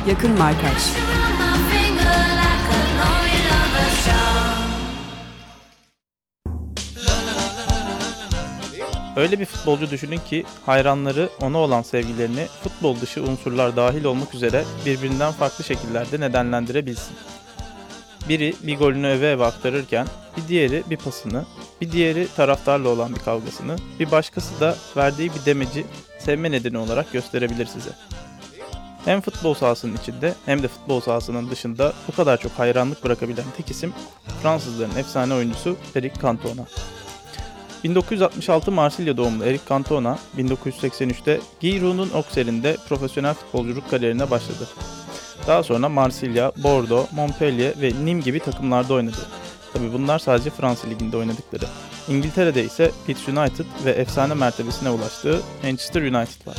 [0.07, 0.83] Yakın Markaj
[9.17, 14.65] Öyle bir futbolcu düşünün ki hayranları ona olan sevgilerini futbol dışı unsurlar dahil olmak üzere
[14.87, 17.17] birbirinden farklı şekillerde nedenlendirebilsin.
[18.29, 21.45] Biri bir golünü öve eve aktarırken bir diğeri bir pasını,
[21.81, 25.87] bir diğeri taraftarla olan bir kavgasını, bir başkası da verdiği bir demeci
[26.19, 27.91] sevme nedeni olarak gösterebilir size.
[29.07, 33.71] Hem futbol sahasının içinde hem de futbol sahasının dışında bu kadar çok hayranlık bırakabilen tek
[33.71, 33.93] isim
[34.43, 36.67] Fransızların efsane oyuncusu Eric Cantona.
[37.85, 44.69] 1966 Marsilya doğumlu Eric Cantona, 1983'te Giroud'un Auxerre'inde profesyonel futbolculuk kariyerine başladı.
[45.47, 49.27] Daha sonra Marsilya, Bordeaux, Montpellier ve Nîmes gibi takımlarda oynadı.
[49.73, 51.65] Tabi bunlar sadece Fransa Ligi'nde oynadıkları.
[52.09, 56.57] İngiltere'de ise Leeds United ve efsane mertebesine ulaştığı Manchester United var.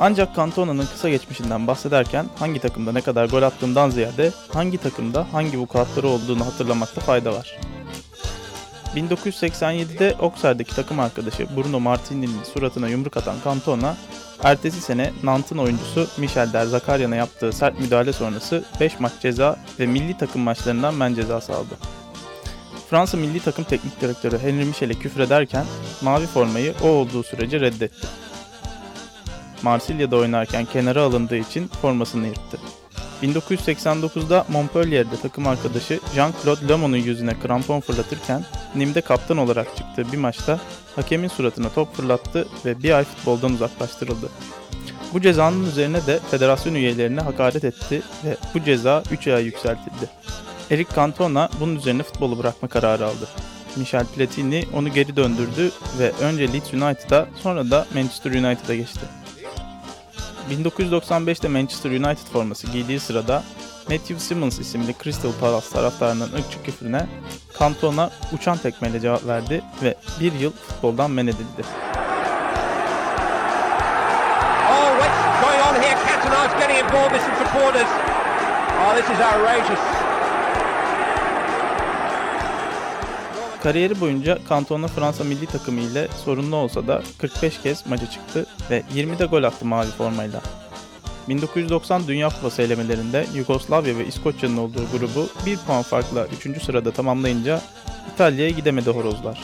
[0.00, 5.58] Ancak Cantona'nın kısa geçmişinden bahsederken hangi takımda ne kadar gol attığından ziyade hangi takımda hangi
[5.58, 7.58] vukuatları olduğunu hatırlamakta fayda var.
[8.96, 13.96] 1987'de Auxerre'deki takım arkadaşı Bruno Martini'nin suratına yumruk atan Cantona,
[14.42, 20.18] ertesi sene Nant'ın oyuncusu Michel Derzakarian'a yaptığı sert müdahale sonrası 5 maç ceza ve milli
[20.18, 21.74] takım maçlarından men cezası aldı.
[22.90, 25.64] Fransa milli takım teknik direktörü Henry Michel'e küfrederken
[26.02, 28.06] mavi formayı o olduğu sürece reddetti.
[29.64, 32.58] Marsilya'da oynarken kenara alındığı için formasını yırttı.
[33.22, 38.44] 1989'da Montpellier'de takım arkadaşı Jean-Claude Lemon'un yüzüne krampon fırlatırken
[38.74, 40.60] Nim'de kaptan olarak çıktığı bir maçta
[40.96, 44.28] hakemin suratına top fırlattı ve bir ay futboldan uzaklaştırıldı.
[45.12, 50.08] Bu cezanın üzerine de federasyon üyelerine hakaret etti ve bu ceza 3 ay yükseltildi.
[50.70, 53.28] Eric Cantona bunun üzerine futbolu bırakma kararı aldı.
[53.76, 59.23] Michel Platini onu geri döndürdü ve önce Leeds United'a sonra da Manchester United'a geçti.
[60.50, 63.42] 1995'te Manchester United forması giydiği sırada
[63.90, 67.06] Matthew Simmons isimli Crystal Palace taraftarının ırkçı küfrüne
[67.58, 71.62] Cantona uçan tekmeyle cevap verdi ve bir yıl futboldan men edildi.
[74.70, 75.96] Oh, what's going on here?
[76.08, 77.88] Cantona's getting involved with some supporters.
[78.80, 80.03] Oh, this is outrageous.
[83.64, 88.82] Kariyeri boyunca Cantona Fransa milli takımı ile sorunlu olsa da 45 kez maça çıktı ve
[88.94, 90.40] 20'de gol attı mavi formayla.
[91.28, 96.62] 1990 Dünya Kupası elemelerinde Yugoslavya ve İskoçya'nın olduğu grubu 1 puan farkla 3.
[96.62, 97.60] sırada tamamlayınca
[98.14, 99.42] İtalya'ya gidemedi horozlar.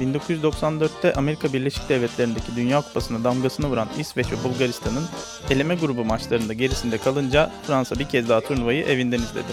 [0.00, 5.04] 1994'te Amerika Birleşik Devletleri'ndeki Dünya Kupası'na damgasını vuran İsveç ve Bulgaristan'ın
[5.50, 9.52] eleme grubu maçlarında gerisinde kalınca Fransa bir kez daha turnuvayı evinden izledi.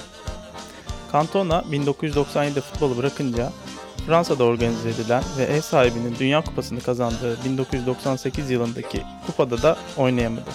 [1.11, 3.51] Cantona 1997'de futbolu bırakınca
[4.05, 10.49] Fransa'da organize edilen ve ev sahibinin Dünya Kupası'nı kazandığı 1998 yılındaki kupada da oynayamadı.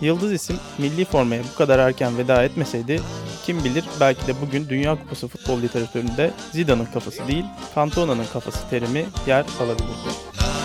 [0.00, 3.00] Yıldız isim milli formaya bu kadar erken veda etmeseydi
[3.46, 7.44] kim bilir belki de bugün Dünya Kupası futbol literatüründe Zidane'ın kafası değil
[7.74, 10.61] Cantona'nın kafası terimi yer alabilirdi.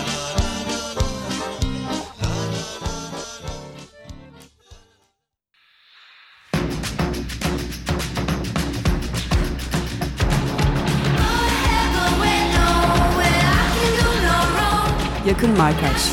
[15.38, 16.12] Akın Markaç.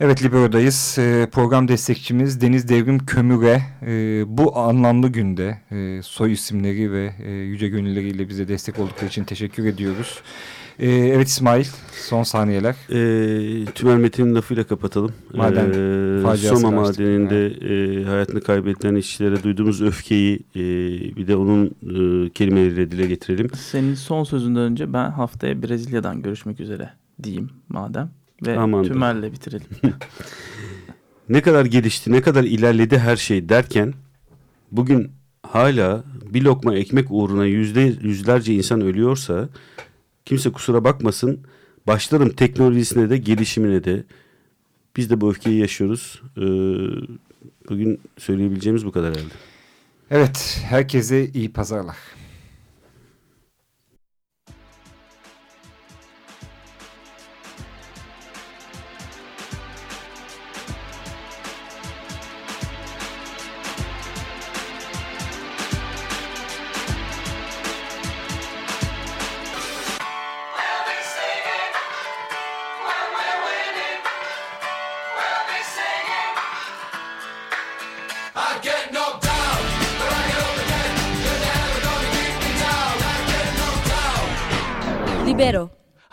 [0.00, 0.96] Evet Libero'dayız.
[0.98, 7.30] Ee, program destekçimiz Deniz Devrim Kömür'e e, bu anlamlı günde e, soy isimleri ve e,
[7.30, 10.22] yüce gönülleriyle bize destek oldukları için teşekkür ediyoruz.
[10.78, 12.74] E, evet İsmail son saniyeler.
[12.90, 15.12] E, Tümer Metin'in lafıyla kapatalım.
[15.34, 15.70] Maden
[16.32, 20.60] e, Soma madeninde e, hayatını kaybedilen işçilere duyduğumuz öfkeyi e,
[21.16, 23.50] bir de onun e, kelimeleriyle dile getirelim.
[23.54, 26.90] Senin son sözünden önce ben haftaya Brezilya'dan görüşmek üzere
[27.22, 28.10] diyeyim madem.
[28.46, 29.66] Ve Aman tümerle bitirelim.
[31.28, 33.94] ne kadar gelişti, ne kadar ilerledi her şey derken
[34.72, 35.10] bugün
[35.42, 39.48] hala bir lokma ekmek uğruna yüzde yüzlerce insan ölüyorsa
[40.24, 41.40] kimse kusura bakmasın
[41.86, 44.04] başlarım teknolojisine de gelişimine de
[44.96, 46.22] biz de bu öfkeyi yaşıyoruz.
[46.36, 46.40] Ee,
[47.68, 49.34] bugün söyleyebileceğimiz bu kadar herhalde.
[50.10, 51.96] Evet herkese iyi pazarlar.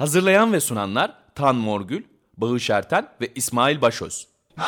[0.01, 2.03] Hazırlayan ve sunanlar Tan Morgül,
[2.37, 4.27] Bağış Erten ve İsmail Başöz.
[4.57, 4.63] No